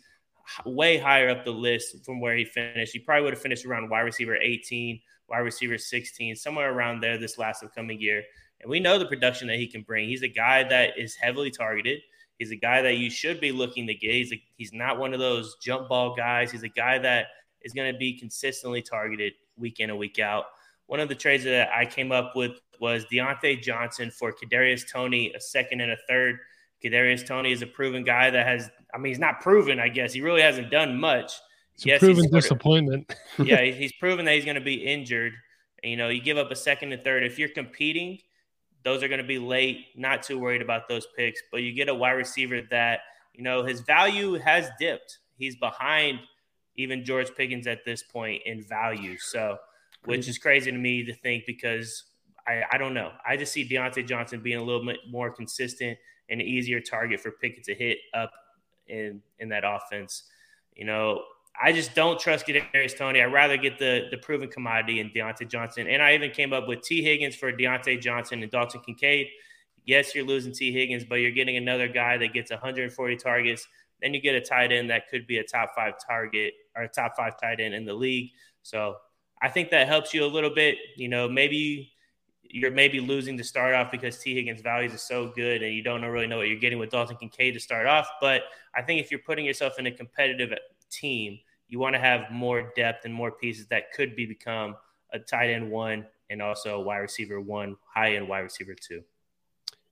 way 0.67 0.99
higher 0.99 1.31
up 1.31 1.45
the 1.45 1.53
list 1.53 2.05
from 2.05 2.21
where 2.21 2.37
he 2.37 2.45
finished. 2.45 2.93
He 2.93 2.99
probably 2.99 3.25
would 3.25 3.33
have 3.33 3.43
finished 3.43 3.65
around 3.65 3.89
wide 3.89 4.01
receiver 4.01 4.37
18, 4.37 5.01
wide 5.29 5.39
receiver 5.39 5.79
16, 5.79 6.37
somewhere 6.37 6.73
around 6.73 7.01
there 7.01 7.17
this 7.17 7.39
last 7.39 7.63
upcoming 7.63 8.01
year. 8.01 8.23
And 8.61 8.71
we 8.71 8.81
know 8.81 8.99
the 8.99 9.07
production 9.07 9.49
that 9.49 9.57
he 9.59 9.67
can 9.67 9.83
bring. 9.83 10.09
He's 10.09 10.23
a 10.23 10.29
guy 10.29 10.65
that 10.69 10.99
is 10.99 11.15
heavily 11.15 11.51
targeted. 11.51 12.01
He's 12.39 12.51
a 12.51 12.57
guy 12.57 12.83
that 12.83 12.97
you 12.97 13.11
should 13.11 13.41
be 13.41 13.53
looking 13.53 13.87
to 13.87 13.95
get. 13.95 14.13
He's, 14.13 14.33
a, 14.33 14.43
he's 14.57 14.73
not 14.73 14.99
one 14.99 15.15
of 15.15 15.21
those 15.21 15.57
jump 15.63 15.89
ball 15.89 16.15
guys. 16.15 16.51
He's 16.51 16.65
a 16.65 16.69
guy 16.69 16.99
that 16.99 17.27
is 17.63 17.73
going 17.73 17.93
to 17.93 17.99
be 17.99 18.19
consistently 18.19 18.83
targeted 18.83 19.35
week 19.57 19.81
in 19.81 19.91
and 19.91 19.99
week 19.99 20.19
out. 20.19 20.47
One 20.87 21.01
of 21.01 21.09
the 21.09 21.15
trades 21.15 21.45
that 21.45 21.71
I 21.75 21.87
came 21.87 22.13
up 22.13 22.37
with 22.37 22.53
was 22.81 23.05
Diontae 23.07 23.63
Johnson 23.63 24.11
for 24.11 24.33
Kadarius 24.33 24.91
Toney, 24.91 25.33
a 25.33 25.41
second 25.41 25.81
and 25.81 25.93
a 25.93 25.97
third. 26.09 26.39
Kadarius 26.85 27.27
Toney 27.27 27.53
is 27.53 27.63
a 27.63 27.67
proven 27.67 28.05
guy 28.05 28.31
that 28.31 28.47
has, 28.47 28.71
I 28.93 28.99
mean, 28.99 29.11
he's 29.11 29.19
not 29.19 29.41
proven, 29.41 29.81
I 29.81 29.89
guess. 29.89 30.13
He 30.13 30.21
really 30.21 30.43
hasn't 30.43 30.71
done 30.71 30.99
much. 31.01 31.33
It's 31.77 31.87
a 31.87 31.99
proven 31.99 32.17
he's 32.17 32.25
sort 32.25 32.35
of- 32.35 32.43
disappointment. 32.43 33.15
yeah, 33.43 33.63
he's 33.65 33.93
proven 33.93 34.25
that 34.27 34.35
he's 34.35 34.45
going 34.45 34.57
to 34.57 34.61
be 34.61 34.75
injured. 34.75 35.33
And, 35.83 35.91
you 35.91 35.97
know, 35.97 36.09
you 36.09 36.21
give 36.21 36.37
up 36.37 36.51
a 36.51 36.57
second 36.57 36.93
and 36.93 37.03
third. 37.03 37.25
If 37.25 37.39
you're 37.39 37.49
competing, 37.49 38.19
those 38.83 39.03
are 39.03 39.09
going 39.09 39.19
to 39.21 39.27
be 39.27 39.39
late. 39.39 39.87
Not 39.97 40.23
too 40.23 40.39
worried 40.39 40.63
about 40.63 40.89
those 40.89 41.07
picks. 41.17 41.41
But 41.51 41.63
you 41.63 41.73
get 41.73 41.89
a 41.89 41.95
wide 41.95 42.13
receiver 42.13 42.61
that, 42.71 43.01
you 43.33 43.43
know, 43.43 43.65
his 43.65 43.81
value 43.81 44.35
has 44.35 44.69
dipped. 44.79 45.19
He's 45.37 45.57
behind 45.57 46.21
even 46.77 47.05
George 47.05 47.35
Pickens 47.35 47.67
at 47.67 47.85
this 47.85 48.03
point 48.03 48.43
in 48.45 48.63
value. 48.63 49.17
So, 49.19 49.57
which 50.05 50.29
is 50.29 50.39
crazy 50.39 50.71
to 50.71 50.77
me 50.77 51.05
to 51.05 51.15
think 51.15 51.45
because 51.47 52.05
I, 52.47 52.63
I 52.73 52.79
don't 52.79 52.95
know. 52.95 53.13
I 53.27 53.37
just 53.37 53.53
see 53.53 53.69
Diontae 53.69 54.07
Johnson 54.07 54.41
being 54.41 54.59
a 54.59 54.63
little 54.63 54.85
bit 54.85 54.99
more 55.09 55.31
consistent 55.31 55.99
and 56.29 56.41
an 56.41 56.47
easier 56.47 56.81
target 56.81 57.21
for 57.21 57.31
Pickett 57.31 57.65
to 57.65 57.75
hit 57.75 57.99
up 58.13 58.33
in 58.87 59.23
in 59.39 59.49
that 59.51 59.65
offense. 59.67 60.25
You 60.75 60.85
know, 60.85 61.23
I 61.61 61.73
just 61.73 61.95
don't 61.95 62.19
trust 62.19 62.47
Kadarius 62.47 62.97
Toney. 62.97 63.23
I'd 63.23 63.33
rather 63.33 63.57
get 63.57 63.79
the 63.79 64.09
the 64.11 64.19
proven 64.19 64.49
commodity 64.49 65.01
in 65.01 65.11
Diontae 65.11 65.49
Johnson. 65.49 65.87
And 65.89 66.03
I 66.03 66.15
even 66.15 66.31
came 66.31 66.53
up 66.53 66.69
with 66.69 66.83
Tee 66.83 67.03
Higgins 67.03 67.35
for 67.35 67.53
Diontae 67.53 68.01
Johnson 68.01 68.43
and 68.43 68.51
Dalton 68.51 68.81
Kincaid. 68.81 69.29
Yes, 69.87 70.15
you're 70.15 70.25
losing 70.25 70.53
Tee 70.53 70.73
Higgins, 70.73 71.05
but 71.05 71.17
you're 71.17 71.31
getting 71.31 71.57
another 71.57 71.89
guy 71.89 72.17
that 72.17 72.33
gets 72.33 72.51
140 72.51 73.17
targets. 73.17 73.69
Then 74.01 74.15
you 74.15 74.21
get 74.21 74.35
a 74.35 74.41
tight 74.41 74.73
end 74.73 74.91
that 74.91 75.09
could 75.09 75.27
be 75.27 75.39
a 75.39 75.45
top 75.45 75.75
five 75.75 75.95
target 76.05 76.55
or 76.75 76.85
a 76.85 76.89
top 76.89 77.17
five 77.17 77.39
tight 77.41 77.61
end 77.61 77.75
in 77.75 77.85
the 77.85 77.95
league. 77.95 78.31
So 78.63 78.97
I 79.45 79.51
think 79.51 79.69
that 79.73 79.89
helps 79.89 80.15
you 80.15 80.25
a 80.25 80.27
little 80.27 80.49
bit. 80.49 80.79
You 80.97 81.09
know, 81.09 81.29
maybe 81.29 81.93
you're 82.41 82.71
maybe 82.71 82.99
losing 82.99 83.37
to 83.37 83.45
start 83.45 83.75
off 83.75 83.93
because 83.93 84.19
Tee 84.19 84.35
Higgins' 84.35 84.63
values 84.63 84.95
are 84.95 84.99
so 84.99 85.33
good 85.37 85.63
and 85.63 85.75
you 85.75 85.83
don't 85.83 86.03
really 86.03 86.27
know 86.27 86.39
what 86.39 86.49
you're 86.49 86.59
getting 86.59 86.79
with 86.79 86.89
Dalton 86.89 87.19
Kincaid 87.19 87.53
to 87.53 87.61
start 87.61 87.87
off. 87.87 88.09
But 88.23 88.45
I 88.75 88.81
think 88.81 89.03
if 89.03 89.11
you're 89.11 89.21
putting 89.21 89.45
yourself 89.45 89.79
in 89.79 89.85
a 89.85 89.91
competitive 89.91 90.57
team, 90.91 91.39
you 91.69 91.79
want 91.79 91.95
to 91.95 91.99
have 91.99 92.31
more 92.31 92.73
depth 92.75 93.05
and 93.05 93.13
more 93.13 93.33
pieces 93.33 93.67
that 93.67 93.93
could 93.93 94.17
be 94.17 94.25
become 94.25 94.77
a 95.13 95.19
tight 95.19 95.51
end 95.51 95.71
one 95.71 96.07
and 96.31 96.41
also 96.41 96.77
a 96.77 96.81
wide 96.81 96.99
receiver 96.99 97.39
one, 97.39 97.77
high 97.85 98.15
end 98.15 98.27
wide 98.27 98.41
receiver 98.41 98.75
two. 98.75 99.03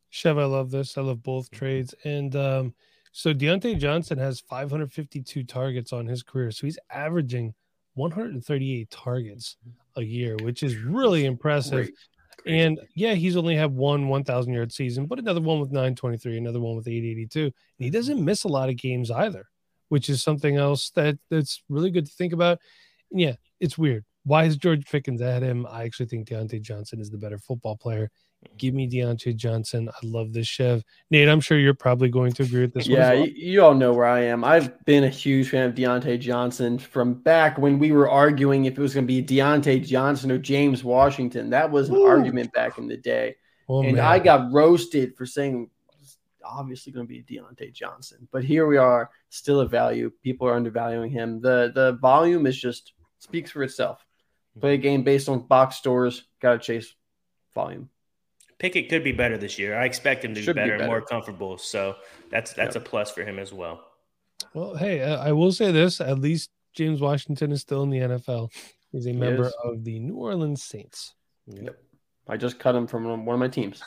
Chev, 0.09 0.39
I 0.39 0.45
love 0.45 0.71
this. 0.71 0.97
I 0.97 1.03
love 1.03 1.23
both 1.23 1.51
trades. 1.51 1.95
And 2.05 2.35
um, 2.37 2.75
so 3.13 3.35
Diontae 3.35 3.79
Johnson 3.79 4.17
has 4.17 4.41
552 4.41 5.45
targets 5.45 5.93
on 5.93 6.07
his 6.07 6.23
career. 6.23 6.51
So 6.53 6.67
he's 6.67 6.79
averaging 6.91 7.53
138 7.95 8.91
targets 8.91 9.57
a 9.97 10.03
year, 10.03 10.37
which 10.43 10.63
is 10.63 10.77
really 10.77 11.25
impressive. 11.25 11.73
Great. 11.73 11.95
And 12.47 12.81
yeah, 12.95 13.15
he's 13.15 13.37
only 13.37 13.55
had 13.55 13.73
one 13.73 14.09
1,000 14.09 14.53
yard 14.53 14.73
season, 14.73 15.07
but 15.07 15.19
another 15.19 15.41
one 15.41 15.61
with 15.61 15.71
923, 15.71 16.39
another 16.39 16.61
one 16.61 16.77
with 16.77 16.89
882. 16.89 17.45
And 17.45 17.53
he 17.79 17.91
doesn't 17.91 18.25
miss 18.25 18.45
a 18.45 18.49
lot 18.49 18.69
of 18.69 18.77
games 18.77 19.11
either, 19.11 19.47
which 19.91 20.09
is 20.09 20.23
something 20.23 20.57
else 20.57 20.91
that 20.91 21.19
that's 21.31 21.63
really 21.69 21.91
good 21.91 22.07
to 22.07 22.13
think 22.13 22.33
about. 22.33 22.59
And 23.11 23.21
yeah, 23.21 23.35
it's 23.61 23.79
weird. 23.79 24.05
Why 24.25 24.45
is 24.45 24.57
George 24.57 24.87
Pickens 24.87 25.21
of 25.21 25.43
him? 25.43 25.67
I 25.69 25.85
actually 25.85 26.07
think 26.07 26.29
Diontae 26.29 26.63
Johnson 26.63 27.01
is 27.01 27.11
the 27.11 27.19
better 27.19 27.39
football 27.39 27.77
player. 27.77 28.11
Give 28.59 28.75
me 28.75 28.89
Diontae 28.89 29.37
Johnson. 29.37 29.89
I 29.89 30.07
love 30.07 30.33
this 30.33 30.47
Chev. 30.47 30.85
Nate, 31.11 31.29
I'm 31.29 31.41
sure 31.41 31.59
you're 31.59 31.75
probably 31.75 32.09
going 32.09 32.33
to 32.33 32.43
agree 32.43 32.63
with 32.63 32.75
this 32.75 32.87
Yeah, 32.87 33.09
one. 33.11 33.21
well. 33.21 33.29
you, 33.29 33.63
all 33.63 33.75
know 33.75 33.93
where 33.93 34.07
I 34.07 34.21
am. 34.25 34.45
I've 34.45 34.85
been 34.85 35.05
a 35.05 35.09
huge 35.09 35.51
fan 35.51 35.69
of 35.69 35.75
Diontae 35.75 36.21
Johnson 36.21 36.79
from 36.79 37.15
back 37.15 37.59
when 37.59 37.79
we 37.79 37.93
were 37.93 38.09
arguing 38.09 38.65
if 38.65 38.79
it 38.79 38.81
was 38.81 38.95
going 38.95 39.07
to 39.07 39.09
be 39.09 39.23
Diontae 39.23 39.85
Johnson 39.85 40.31
or 40.31 40.39
James 40.39 40.85
Washington. 40.85 41.51
That 41.51 41.71
was 41.71 41.89
an 41.89 41.97
Ooh. 41.97 42.07
argument 42.07 42.53
back 42.53 42.79
in 42.79 42.89
the 42.89 42.97
day. 42.97 43.37
Oh, 43.69 43.83
and 43.83 43.97
man. 43.97 44.05
I 44.05 44.19
got 44.19 44.53
roasted 44.53 45.17
for 45.17 45.27
saying 45.27 45.71
obviously 46.45 46.93
going 46.93 47.07
to 47.07 47.09
be 47.09 47.23
Diontae 47.23 47.73
Johnson. 47.73 48.29
But 48.31 48.45
here 48.45 48.67
we 48.67 48.77
are, 48.77 49.11
still 49.31 49.61
a 49.61 49.69
value. 49.69 50.11
People 50.23 50.49
are 50.49 50.55
undervaluing 50.55 51.11
him. 51.11 51.41
The 51.41 51.73
the 51.75 51.93
volume 52.01 52.47
is 52.47 52.59
just 52.59 52.93
speaks 53.19 53.51
for 53.51 53.63
itself. 53.63 54.05
Play 54.61 54.75
a 54.75 54.79
game 54.79 55.03
based 55.03 55.29
on 55.29 55.47
box 55.47 55.77
stores, 55.77 56.25
gotta 56.41 56.59
chase 56.59 56.95
volume. 57.55 57.89
Pickett 58.63 58.89
could 58.89 59.03
be 59.03 59.11
better 59.11 59.37
this 59.37 59.59
year. 59.59 59.77
I 59.77 59.87
expect 59.87 60.25
him 60.25 60.37
to 60.37 60.41
Should 60.41 60.55
be 60.55 60.63
be 60.63 60.69
better, 60.69 60.77
and 60.77 60.87
more 60.87 61.01
comfortable. 61.01 61.59
So 61.59 61.97
that's 62.31 62.53
that's 62.53 62.77
a 62.77 62.81
plus 62.81 63.11
for 63.11 63.25
him 63.25 63.41
as 63.41 63.53
well. 63.53 63.89
Well, 64.55 64.77
hey, 64.77 65.03
uh, 65.03 65.19
I 65.19 65.33
will 65.33 65.51
say 65.51 65.73
this: 65.73 66.01
at 66.01 66.21
least 66.21 66.51
James 66.73 67.01
Washington 67.01 67.51
is 67.51 67.61
still 67.61 67.83
in 67.83 67.91
the 67.91 67.99
NFL. 67.99 68.53
He's 68.93 69.09
a 69.09 69.13
member 69.13 69.49
is. 69.49 69.55
of 69.65 69.83
the 69.83 69.99
New 69.99 70.15
Orleans 70.15 70.63
Saints. 70.63 71.17
Yep. 71.49 71.77
I 72.29 72.37
just 72.37 72.61
cut 72.61 72.77
him 72.77 72.87
from 72.87 73.27
one 73.27 73.35
of 73.35 73.41
my 73.41 73.49
teams. 73.49 73.83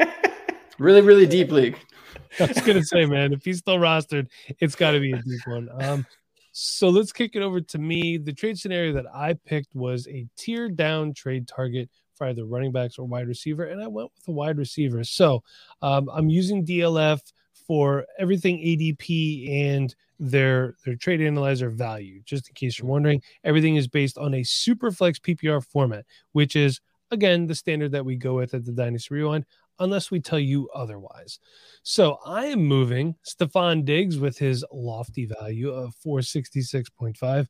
really, 0.80 1.00
really 1.00 1.26
deep 1.26 1.52
league. 1.52 1.78
I 2.40 2.46
was 2.46 2.60
gonna 2.62 2.82
say, 2.82 3.06
man, 3.06 3.32
if 3.32 3.44
he's 3.44 3.58
still 3.58 3.78
rostered, 3.78 4.26
it's 4.58 4.74
got 4.74 4.90
to 4.90 4.98
be 4.98 5.12
a 5.12 5.22
deep 5.22 5.46
one. 5.46 5.68
Um, 5.80 6.04
so 6.50 6.88
let's 6.88 7.12
kick 7.12 7.36
it 7.36 7.42
over 7.42 7.60
to 7.60 7.78
me. 7.78 8.16
The 8.18 8.32
trade 8.32 8.58
scenario 8.58 8.92
that 8.94 9.06
I 9.14 9.34
picked 9.34 9.72
was 9.76 10.08
a 10.08 10.26
tier 10.36 10.68
down 10.68 11.14
trade 11.14 11.46
target 11.46 11.88
for 12.14 12.26
either 12.26 12.44
running 12.44 12.72
backs 12.72 12.98
or 12.98 13.06
wide 13.06 13.28
receiver, 13.28 13.64
and 13.64 13.82
I 13.82 13.86
went 13.86 14.10
with 14.14 14.28
a 14.28 14.32
wide 14.32 14.58
receiver. 14.58 15.04
So 15.04 15.42
um, 15.82 16.08
I'm 16.12 16.28
using 16.28 16.64
DLF 16.64 17.20
for 17.66 18.04
everything 18.18 18.58
ADP 18.58 19.50
and 19.50 19.94
their 20.18 20.74
their 20.84 20.96
trade 20.96 21.20
analyzer 21.20 21.70
value. 21.70 22.20
Just 22.24 22.48
in 22.48 22.54
case 22.54 22.78
you're 22.78 22.88
wondering, 22.88 23.22
everything 23.42 23.76
is 23.76 23.88
based 23.88 24.18
on 24.18 24.34
a 24.34 24.42
Superflex 24.42 25.20
PPR 25.20 25.64
format, 25.64 26.04
which 26.32 26.56
is 26.56 26.80
again 27.10 27.46
the 27.46 27.54
standard 27.54 27.92
that 27.92 28.04
we 28.04 28.16
go 28.16 28.34
with 28.34 28.54
at 28.54 28.64
the 28.64 28.72
Dynasty 28.72 29.14
Rewind, 29.14 29.44
unless 29.78 30.10
we 30.10 30.20
tell 30.20 30.38
you 30.38 30.68
otherwise. 30.74 31.38
So 31.82 32.18
I 32.24 32.46
am 32.46 32.64
moving 32.64 33.16
Stefon 33.26 33.84
Diggs 33.84 34.18
with 34.18 34.38
his 34.38 34.64
lofty 34.72 35.26
value 35.26 35.70
of 35.70 35.94
466.5 36.04 37.46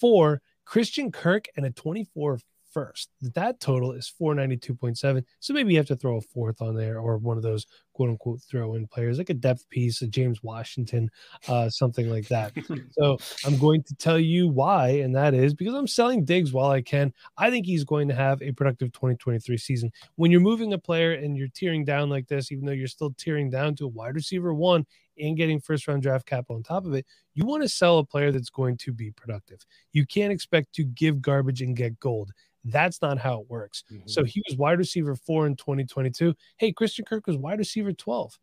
for 0.00 0.40
Christian 0.64 1.12
Kirk 1.12 1.46
and 1.56 1.66
a 1.66 1.70
24 1.70 2.38
first. 2.76 3.08
That 3.22 3.58
total 3.58 3.92
is 3.92 4.12
492.7. 4.20 5.24
So 5.40 5.54
maybe 5.54 5.72
you 5.72 5.78
have 5.78 5.86
to 5.86 5.96
throw 5.96 6.18
a 6.18 6.20
fourth 6.20 6.60
on 6.60 6.76
there 6.76 6.98
or 6.98 7.16
one 7.16 7.38
of 7.38 7.42
those 7.42 7.64
quote 7.94 8.10
unquote 8.10 8.42
throw 8.42 8.74
in 8.74 8.86
players 8.86 9.16
like 9.16 9.30
a 9.30 9.34
depth 9.34 9.66
piece, 9.70 10.02
a 10.02 10.06
James 10.06 10.42
Washington, 10.42 11.08
uh, 11.48 11.70
something 11.70 12.10
like 12.10 12.28
that. 12.28 12.52
so 12.90 13.16
I'm 13.46 13.56
going 13.56 13.82
to 13.84 13.94
tell 13.94 14.18
you 14.18 14.48
why, 14.48 14.88
and 14.88 15.16
that 15.16 15.32
is 15.32 15.54
because 15.54 15.72
I'm 15.72 15.86
selling 15.86 16.26
Diggs 16.26 16.52
while 16.52 16.70
I 16.70 16.82
can. 16.82 17.14
I 17.38 17.50
think 17.50 17.64
he's 17.64 17.84
going 17.84 18.08
to 18.08 18.14
have 18.14 18.42
a 18.42 18.52
productive 18.52 18.92
2023 18.92 19.56
season. 19.56 19.90
When 20.16 20.30
you're 20.30 20.42
moving 20.42 20.74
a 20.74 20.78
player 20.78 21.12
and 21.12 21.34
you're 21.34 21.48
tearing 21.48 21.82
down 21.82 22.10
like 22.10 22.28
this, 22.28 22.52
even 22.52 22.66
though 22.66 22.72
you're 22.72 22.88
still 22.88 23.14
tearing 23.16 23.48
down 23.48 23.74
to 23.76 23.86
a 23.86 23.88
wide 23.88 24.16
receiver 24.16 24.52
one 24.52 24.84
and 25.18 25.34
getting 25.34 25.60
first 25.60 25.88
round 25.88 26.02
draft 26.02 26.26
capital 26.26 26.56
on 26.56 26.62
top 26.62 26.84
of 26.84 26.92
it, 26.92 27.06
you 27.36 27.44
want 27.46 27.62
to 27.62 27.68
sell 27.68 27.98
a 27.98 28.04
player 28.04 28.32
that's 28.32 28.50
going 28.50 28.76
to 28.78 28.92
be 28.92 29.10
productive. 29.12 29.64
You 29.92 30.04
can't 30.06 30.32
expect 30.32 30.72
to 30.74 30.84
give 30.84 31.22
garbage 31.22 31.62
and 31.62 31.76
get 31.76 32.00
gold. 32.00 32.32
That's 32.64 33.00
not 33.00 33.18
how 33.18 33.40
it 33.42 33.48
works. 33.48 33.84
So 34.06 34.24
he 34.24 34.42
was 34.48 34.56
wide 34.58 34.78
receiver 34.78 35.14
four 35.14 35.46
in 35.46 35.54
2022. 35.54 36.34
Hey, 36.56 36.72
Christian 36.72 37.04
Kirk 37.04 37.26
was 37.28 37.36
wide 37.36 37.58
receiver 37.60 37.92
12. 37.92 38.36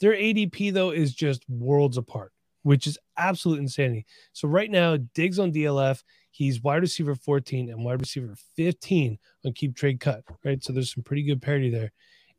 Their 0.00 0.12
ADP, 0.12 0.72
though, 0.74 0.90
is 0.90 1.14
just 1.14 1.48
worlds 1.48 1.96
apart, 1.96 2.32
which 2.62 2.86
is 2.86 2.98
absolute 3.16 3.58
insanity. 3.60 4.04
So 4.32 4.48
right 4.48 4.70
now, 4.70 4.98
Diggs 5.14 5.38
on 5.38 5.52
DLF, 5.52 6.02
he's 6.30 6.62
wide 6.62 6.82
receiver 6.82 7.14
14 7.14 7.70
and 7.70 7.84
wide 7.84 8.00
receiver 8.00 8.34
15 8.56 9.18
on 9.46 9.52
Keep 9.54 9.76
Trade 9.76 10.00
Cut, 10.00 10.24
right? 10.44 10.62
So 10.62 10.72
there's 10.72 10.92
some 10.92 11.02
pretty 11.04 11.22
good 11.22 11.40
parity 11.40 11.70
there. 11.70 11.92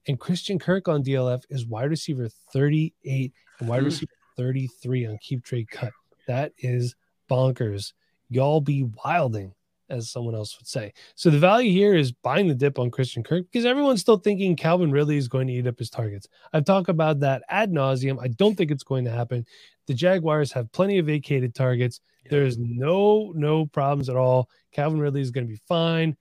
And 0.07 0.19
Christian 0.19 0.59
Kirk 0.59 0.87
on 0.87 1.03
DLF 1.03 1.43
is 1.49 1.65
wide 1.65 1.89
receiver 1.89 2.29
38 2.51 3.31
and 3.59 3.69
wide 3.69 3.79
Hmm. 3.79 3.85
receiver 3.85 4.11
33 4.37 5.05
on 5.07 5.17
Keep 5.21 5.43
Trade 5.43 5.69
Cut. 5.69 5.91
That 6.27 6.53
is 6.57 6.95
bonkers. 7.29 7.93
Y'all 8.29 8.61
be 8.61 8.89
wilding, 9.03 9.53
as 9.89 10.09
someone 10.09 10.35
else 10.35 10.57
would 10.59 10.67
say. 10.67 10.93
So 11.15 11.29
the 11.29 11.39
value 11.39 11.71
here 11.71 11.95
is 11.95 12.11
buying 12.11 12.47
the 12.47 12.55
dip 12.55 12.79
on 12.79 12.91
Christian 12.91 13.23
Kirk 13.23 13.45
because 13.51 13.65
everyone's 13.65 14.01
still 14.01 14.17
thinking 14.17 14.55
Calvin 14.55 14.91
Ridley 14.91 15.17
is 15.17 15.27
going 15.27 15.47
to 15.47 15.53
eat 15.53 15.67
up 15.67 15.79
his 15.79 15.89
targets. 15.89 16.27
I've 16.53 16.65
talked 16.65 16.89
about 16.89 17.19
that 17.21 17.43
ad 17.49 17.71
nauseum. 17.71 18.17
I 18.21 18.29
don't 18.29 18.55
think 18.55 18.71
it's 18.71 18.83
going 18.83 19.05
to 19.05 19.11
happen. 19.11 19.45
The 19.87 19.93
Jaguars 19.93 20.51
have 20.53 20.71
plenty 20.71 20.99
of 20.99 21.07
vacated 21.07 21.55
targets. 21.55 21.99
There's 22.29 22.57
no 22.57 23.33
no 23.35 23.65
problems 23.65 24.09
at 24.09 24.15
all. 24.15 24.49
Calvin 24.71 24.99
Ridley 24.99 25.21
is 25.21 25.31
going 25.31 25.45
to 25.45 25.51
be 25.51 25.59
fine. 25.67 26.15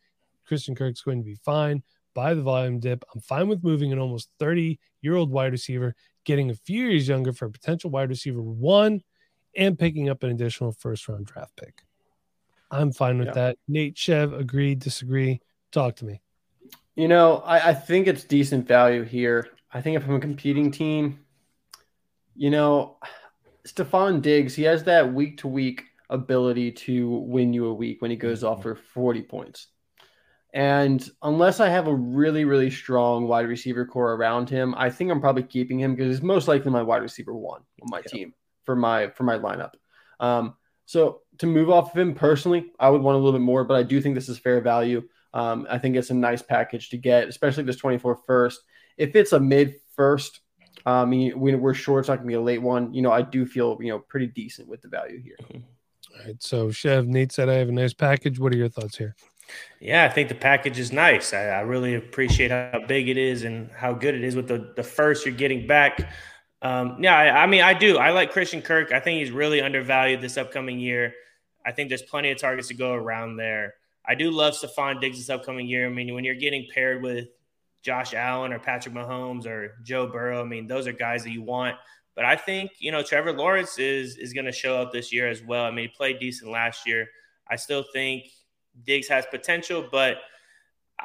Christian 0.47 0.75
Kirk's 0.75 1.02
going 1.02 1.19
to 1.19 1.25
be 1.25 1.37
fine. 1.45 1.83
Buy 2.14 2.35
the 2.35 2.42
volume 2.42 2.80
dip. 2.80 3.04
I'm 3.14 3.21
fine 3.21 3.49
with 3.49 3.62
moving 3.62 3.92
an 3.92 3.99
almost 4.00 4.30
30 4.40 4.78
year 5.02 5.14
old 5.14 5.30
wide 5.30 5.52
receiver, 5.52 5.95
getting 6.25 6.50
a 6.50 6.54
few 6.54 6.88
years 6.88 7.09
younger 7.09 7.33
for 7.33 7.47
a 7.47 7.50
potential 7.50 7.90
wide 7.90 8.09
receiver 8.09 8.42
one, 8.42 9.02
and 9.57 9.78
picking 9.78 10.09
up 10.09 10.23
an 10.23 10.30
additional 10.30 10.73
first 10.73 11.09
round 11.09 11.26
draft 11.26 11.57
pick. 11.57 11.83
I'm 12.71 12.92
fine 12.92 13.19
with 13.19 13.28
Yeah. 13.28 13.35
that. 13.35 13.59
Nate 13.69 13.97
Chev 13.99 14.33
agreed, 14.33 14.78
disagree. 14.78 15.40
Talk 15.73 15.97
to 15.97 16.04
me. 16.04 16.21
You 16.95 17.09
know, 17.09 17.38
I, 17.38 17.71
I 17.71 17.75
think 17.75 18.07
it's 18.07 18.25
decent 18.25 18.66
value 18.66 19.02
here. 19.02 19.49
I 19.73 19.80
think 19.80 19.97
if 19.97 20.04
I'm 20.04 20.14
a 20.14 20.21
competing 20.21 20.71
team, 20.71 21.21
you 22.37 22.50
know, 22.50 22.99
Stefon 23.66 24.23
Diggs, 24.23 24.54
he 24.54 24.62
has 24.64 24.85
that 24.85 25.12
week 25.12 25.38
to 25.38 25.49
week 25.49 25.85
ability 26.09 26.73
to 26.73 27.09
win 27.09 27.52
you 27.52 27.66
a 27.66 27.75
week 27.75 28.02
when 28.02 28.11
he 28.11 28.16
goes 28.16 28.42
off 28.42 28.62
for 28.62 28.75
40 28.75 29.23
points. 29.23 29.69
And 30.52 31.09
unless 31.23 31.61
I 31.61 31.69
have 31.69 31.87
a 31.87 31.95
really, 31.95 32.45
really 32.45 32.71
strong 32.71 33.28
wide 33.28 33.47
receiver 33.47 33.85
corps 33.87 34.14
around 34.14 34.50
him, 34.50 34.75
I 34.76 34.90
think 34.90 35.11
I'm 35.11 35.21
probably 35.21 35.45
keeping 35.45 35.78
him 35.78 35.95
because 35.95 36.12
he's 36.12 36.23
most 36.23 36.49
likely 36.49 36.73
my 36.73 36.83
wide 36.83 37.02
receiver 37.02 37.33
one 37.35 37.61
on 37.83 37.88
my 37.90 38.02
team 38.02 38.35
for 38.64 38.76
my 38.76 39.11
for 39.11 39.25
my 39.25 39.38
lineup. 39.38 39.73
Um, 40.19 40.55
so 40.87 41.21
to 41.38 41.47
move 41.47 41.71
off 41.71 41.93
of 41.93 41.99
him 41.99 42.14
personally, 42.14 42.73
I 42.79 42.90
would 42.90 43.00
want 43.00 43.14
a 43.14 43.19
little 43.19 43.38
bit 43.38 43.45
more, 43.45 43.64
but 43.64 43.75
I 43.75 43.83
do 43.83 44.00
think 44.00 44.14
this 44.14 44.29
is 44.29 44.38
fair 44.38 44.61
value. 44.61 45.02
Um, 45.33 45.67
I 45.71 45.79
think 45.79 45.97
it's 45.97 46.11
a 46.11 46.14
nice 46.14 46.43
package 46.43 46.90
to 46.90 46.97
get, 46.97 47.29
especially 47.29 47.62
this 47.62 47.76
24 47.76 48.21
first. 48.26 48.61
If 48.97 49.14
it's 49.14 49.33
a 49.33 49.40
mid 49.40 49.76
first, 49.95 50.40
um, 50.87 50.95
I 50.95 51.05
mean, 51.05 51.38
we, 51.38 51.55
we're 51.55 51.75
sure 51.75 52.00
it's 52.00 52.09
not 52.09 52.17
going 52.17 52.26
to 52.26 52.33
be 52.33 52.35
a 52.35 52.40
late 52.40 52.61
one. 52.61 52.93
You 52.93 53.02
know, 53.02 53.12
I 53.12 53.23
do 53.23 53.47
feel 53.47 53.79
you 53.81 53.88
know 53.88 53.99
pretty 53.99 54.26
decent 54.26 54.69
with 54.69 54.83
the 54.83 54.88
value 54.88 55.21
here. 55.21 55.37
All 55.52 56.26
right. 56.26 56.43
So 56.43 56.71
Chev, 56.71 57.07
Nate 57.07 57.33
said 57.33 57.49
I 57.49 57.55
have 57.55 57.69
a 57.69 57.73
nice 57.73 57.95
package. 57.95 58.38
What 58.38 58.52
are 58.52 58.57
your 58.57 58.69
thoughts 58.69 58.97
here? 58.97 59.14
Yeah, 59.81 60.05
I 60.05 60.09
think 60.09 60.29
the 60.29 60.35
package 60.35 60.79
is 60.79 60.93
nice. 60.93 61.33
I, 61.33 61.47
I 61.47 61.61
really 61.61 61.95
appreciate 61.95 62.50
how 62.50 62.81
big 62.87 63.09
it 63.09 63.17
is 63.17 63.45
and 63.45 63.71
how 63.73 63.93
good 63.93 64.14
it 64.14 64.23
is 64.23 64.37
with 64.37 64.49
the, 64.49 64.73
the 64.76 64.83
first 64.83 65.26
you're 65.26 65.35
getting 65.35 65.67
back. 65.67 66.12
Um, 66.62 67.02
yeah, 67.02 67.17
I, 67.17 67.45
I 67.45 67.47
mean, 67.47 67.62
I 67.62 67.75
do. 67.75 67.97
I 67.99 68.11
like 68.11 68.33
Christian 68.33 68.62
Kirk. 68.62 68.93
I 68.93 69.00
think 69.00 69.21
he's 69.21 69.31
really 69.31 69.61
undervalued 69.61 70.21
this 70.21 70.37
upcoming 70.37 70.79
year. 70.79 71.14
I 71.64 71.73
think 71.73 71.88
there's 71.88 72.02
plenty 72.02 72.31
of 72.31 72.38
targets 72.38 72.69
to 72.69 72.75
go 72.75 72.93
around 72.93 73.37
there. 73.37 73.75
I 74.07 74.14
do 74.14 74.31
love 74.31 74.55
Stefon 74.55 75.00
Diggs 75.00 75.19
this 75.19 75.31
upcoming 75.31 75.67
year. 75.67 75.87
I 75.87 75.90
mean, 75.90 76.14
when 76.14 76.25
you're 76.25 76.35
getting 76.35 76.67
paired 76.73 77.02
with 77.02 77.29
Josh 77.83 78.14
Allen 78.14 78.52
or 78.52 78.59
Patrick 78.59 78.95
Mahomes 78.95 79.47
or 79.47 79.76
Joe 79.85 80.07
Burrow, 80.07 80.40
I 80.40 80.45
mean, 80.45 80.67
those 80.67 80.87
are 80.87 80.93
guys 80.93 81.25
that 81.25 81.31
you 81.31 81.43
want. 81.43 81.76
But 82.14 82.25
I 82.25 82.37
think 82.37 82.73
you 82.79 82.93
know 82.93 83.02
Trevor 83.02 83.33
Lawrence 83.33 83.79
is 83.79 84.17
is 84.17 84.33
going 84.33 84.47
to 84.47 84.52
show 84.52 84.76
up 84.81 84.93
this 84.93 85.12
year 85.12 85.29
as 85.29 85.43
well. 85.43 85.64
I 85.64 85.71
mean, 85.71 85.88
he 85.88 85.95
played 85.97 86.19
decent 86.19 86.50
last 86.50 86.87
year. 86.87 87.09
I 87.49 87.57
still 87.57 87.85
think 87.93 88.25
Diggs 88.85 89.09
has 89.09 89.26
potential, 89.26 89.88
but 89.90 90.19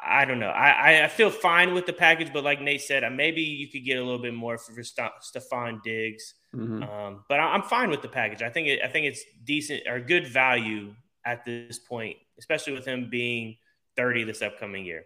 I 0.04 0.24
don't 0.24 0.38
know. 0.38 0.48
I, 0.48 1.04
I 1.04 1.08
feel 1.08 1.30
fine 1.30 1.74
with 1.74 1.86
the 1.86 1.92
package, 1.92 2.32
but 2.32 2.44
like 2.44 2.60
Nate 2.60 2.82
said, 2.82 3.04
uh, 3.04 3.10
maybe 3.10 3.42
you 3.42 3.68
could 3.68 3.84
get 3.84 3.98
a 3.98 4.02
little 4.04 4.20
bit 4.20 4.34
more 4.34 4.58
for 4.58 4.72
Stefon 4.72 5.82
Diggs. 5.82 6.34
Mhm. 6.54 6.88
Um, 6.88 7.24
but 7.28 7.38
I'm 7.40 7.62
fine 7.62 7.90
with 7.90 8.02
the 8.02 8.08
package. 8.08 8.42
I 8.42 8.50
think 8.50 8.68
it, 8.68 8.80
I 8.82 8.88
think 8.88 9.06
it's 9.06 9.22
decent 9.44 9.82
or 9.86 10.00
good 10.00 10.26
value 10.26 10.94
at 11.24 11.44
this 11.44 11.78
point, 11.78 12.16
especially 12.38 12.72
with 12.72 12.84
him 12.86 13.08
being 13.10 13.56
30 13.96 14.24
this 14.24 14.42
upcoming 14.42 14.84
year. 14.84 15.04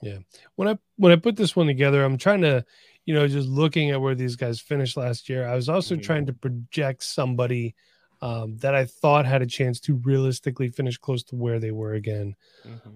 Yeah. 0.00 0.18
When 0.56 0.68
I 0.68 0.78
when 0.96 1.12
I 1.12 1.16
put 1.16 1.36
this 1.36 1.56
one 1.56 1.66
together, 1.66 2.04
I'm 2.04 2.18
trying 2.18 2.42
to, 2.42 2.64
you 3.04 3.14
know, 3.14 3.26
just 3.26 3.48
looking 3.48 3.90
at 3.90 4.00
where 4.00 4.14
these 4.14 4.36
guys 4.36 4.60
finished 4.60 4.96
last 4.96 5.28
year. 5.28 5.46
I 5.48 5.54
was 5.56 5.68
also 5.68 5.96
Mhm. 5.96 6.02
trying 6.02 6.26
to 6.26 6.32
project 6.32 7.02
somebody 7.02 7.74
um, 8.20 8.56
that 8.58 8.74
I 8.74 8.84
thought 8.84 9.26
had 9.26 9.42
a 9.42 9.46
chance 9.46 9.78
to 9.80 9.94
realistically 9.94 10.68
finish 10.68 10.98
close 10.98 11.22
to 11.24 11.36
where 11.36 11.60
they 11.60 11.70
were 11.70 11.94
again 11.94 12.34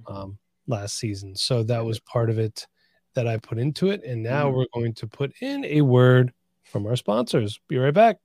um, 0.08 0.38
last 0.66 0.98
season. 0.98 1.34
So 1.36 1.62
that 1.64 1.84
was 1.84 2.00
part 2.00 2.30
of 2.30 2.38
it 2.38 2.66
that 3.14 3.26
I 3.26 3.36
put 3.36 3.58
into 3.58 3.90
it. 3.90 4.02
And 4.04 4.22
now 4.22 4.50
Mhm. 4.50 4.54
we're 4.54 4.66
going 4.74 4.94
to 4.94 5.06
put 5.06 5.32
in 5.40 5.64
a 5.64 5.82
word 5.82 6.32
from 6.64 6.86
our 6.86 6.96
sponsors. 6.96 7.60
Be 7.68 7.76
right 7.76 7.92
back. 7.94 8.18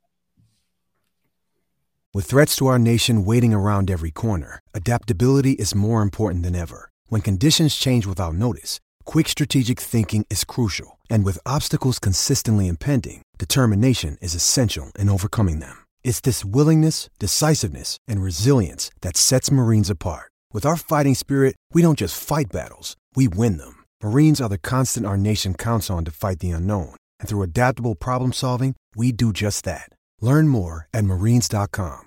With 2.14 2.26
threats 2.26 2.56
to 2.56 2.68
our 2.68 2.80
nation 2.80 3.26
waiting 3.26 3.54
around 3.54 3.92
every 3.92 4.12
corner, 4.12 4.60
adaptability 4.74 5.52
is 5.54 5.76
more 5.76 6.02
important 6.02 6.44
than 6.44 6.56
ever. 6.56 6.90
When 7.08 7.22
conditions 7.22 7.76
change 7.76 8.06
without 8.08 8.34
notice, 8.34 8.80
quick 9.06 9.28
strategic 9.28 9.80
thinking 9.80 10.26
is 10.30 10.44
crucial. 10.44 11.00
And 11.10 11.24
with 11.24 11.38
obstacles 11.46 12.00
consistently 12.00 12.68
impending, 12.68 13.22
determination 13.38 14.18
is 14.22 14.34
essential 14.36 14.92
in 14.98 15.10
overcoming 15.10 15.60
them. 15.60 15.86
It's 16.04 16.22
this 16.22 16.44
willingness, 16.44 17.10
decisiveness, 17.20 17.98
and 18.08 18.22
resilience 18.22 18.90
that 19.02 19.18
sets 19.18 19.52
Marines 19.52 19.90
apart. 19.90 20.32
With 20.54 20.66
our 20.66 20.78
fighting 20.78 21.14
spirit, 21.14 21.56
we 21.74 21.82
don't 21.82 22.00
just 22.00 22.20
fight 22.20 22.48
battles, 22.52 22.96
we 23.16 23.28
win 23.28 23.58
them. 23.58 23.84
Marines 24.02 24.42
are 24.42 24.50
the 24.50 24.58
constant 24.58 25.06
our 25.06 25.18
nation 25.18 25.54
counts 25.54 25.90
on 25.90 26.06
to 26.06 26.12
fight 26.12 26.40
the 26.40 26.52
unknown. 26.52 26.96
And 27.20 27.30
through 27.30 27.44
adaptable 27.44 27.94
problem 27.94 28.34
solving, 28.34 28.74
we 28.96 29.12
do 29.12 29.34
just 29.34 29.66
that. 29.66 29.90
Learn 30.22 30.48
more 30.48 30.88
at 30.94 31.04
marines.com. 31.04 32.06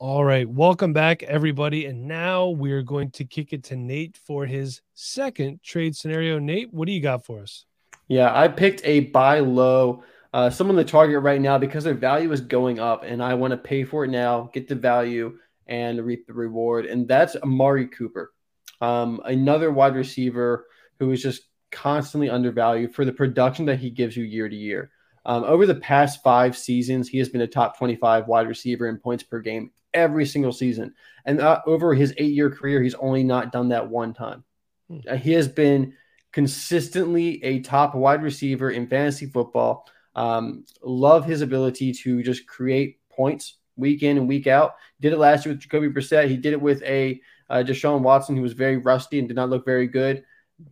All 0.00 0.24
right. 0.24 0.48
Welcome 0.48 0.92
back, 0.92 1.24
everybody. 1.24 1.86
And 1.86 2.06
now 2.06 2.48
we're 2.48 2.82
going 2.82 3.10
to 3.12 3.24
kick 3.24 3.52
it 3.52 3.64
to 3.64 3.76
Nate 3.76 4.16
for 4.16 4.46
his 4.46 4.80
second 4.94 5.60
trade 5.62 5.96
scenario. 5.96 6.38
Nate, 6.38 6.72
what 6.72 6.86
do 6.86 6.92
you 6.92 7.00
got 7.00 7.24
for 7.24 7.40
us? 7.40 7.64
Yeah, 8.06 8.30
I 8.32 8.46
picked 8.46 8.82
a 8.84 9.00
buy 9.00 9.40
low. 9.40 10.04
Uh, 10.32 10.50
someone 10.50 10.76
the 10.76 10.84
target 10.84 11.22
right 11.22 11.40
now 11.40 11.58
because 11.58 11.82
their 11.82 11.94
value 11.94 12.30
is 12.30 12.42
going 12.42 12.78
up, 12.78 13.02
and 13.02 13.22
I 13.22 13.34
want 13.34 13.52
to 13.52 13.56
pay 13.56 13.82
for 13.82 14.04
it 14.04 14.10
now, 14.10 14.50
get 14.52 14.68
the 14.68 14.74
value, 14.74 15.38
and 15.68 16.04
reap 16.04 16.26
the 16.26 16.32
reward. 16.32 16.86
And 16.86 17.06
that's 17.06 17.36
Amari 17.36 17.86
Cooper, 17.86 18.32
um, 18.80 19.20
another 19.24 19.70
wide 19.70 19.94
receiver 19.94 20.66
who 20.98 21.10
is 21.10 21.22
just 21.22 21.42
constantly 21.70 22.30
undervalued 22.30 22.94
for 22.94 23.04
the 23.04 23.12
production 23.12 23.66
that 23.66 23.78
he 23.78 23.90
gives 23.90 24.16
you 24.16 24.24
year 24.24 24.48
to 24.48 24.56
year. 24.56 24.90
Um, 25.26 25.44
over 25.44 25.66
the 25.66 25.74
past 25.74 26.22
five 26.22 26.56
seasons, 26.56 27.08
he 27.08 27.18
has 27.18 27.28
been 27.28 27.42
a 27.42 27.46
top 27.46 27.76
25 27.76 28.26
wide 28.26 28.48
receiver 28.48 28.88
in 28.88 28.96
points 28.96 29.22
per 29.22 29.40
game 29.40 29.70
every 29.92 30.24
single 30.24 30.52
season. 30.52 30.94
And 31.26 31.40
uh, 31.40 31.60
over 31.66 31.94
his 31.94 32.14
eight 32.16 32.32
year 32.32 32.50
career, 32.50 32.82
he's 32.82 32.94
only 32.94 33.24
not 33.24 33.52
done 33.52 33.68
that 33.68 33.88
one 33.88 34.14
time. 34.14 34.44
Hmm. 34.88 35.00
Uh, 35.06 35.16
he 35.16 35.32
has 35.32 35.46
been 35.46 35.94
consistently 36.32 37.42
a 37.44 37.60
top 37.60 37.94
wide 37.94 38.22
receiver 38.22 38.70
in 38.70 38.86
fantasy 38.86 39.26
football. 39.26 39.86
Um, 40.14 40.64
love 40.82 41.26
his 41.26 41.42
ability 41.42 41.92
to 41.92 42.22
just 42.22 42.46
create 42.46 42.98
points 43.10 43.57
week 43.78 44.02
in 44.02 44.18
and 44.18 44.28
week 44.28 44.46
out. 44.46 44.74
Did 45.00 45.12
it 45.12 45.18
last 45.18 45.46
year 45.46 45.54
with 45.54 45.62
Jacoby 45.62 45.88
Brissett. 45.88 46.28
He 46.28 46.36
did 46.36 46.52
it 46.52 46.60
with 46.60 46.82
a 46.82 47.20
uh, 47.48 47.62
Deshaun 47.66 48.02
Watson 48.02 48.36
who 48.36 48.42
was 48.42 48.52
very 48.52 48.76
rusty 48.76 49.18
and 49.18 49.28
did 49.28 49.36
not 49.36 49.50
look 49.50 49.64
very 49.64 49.86
good. 49.86 50.24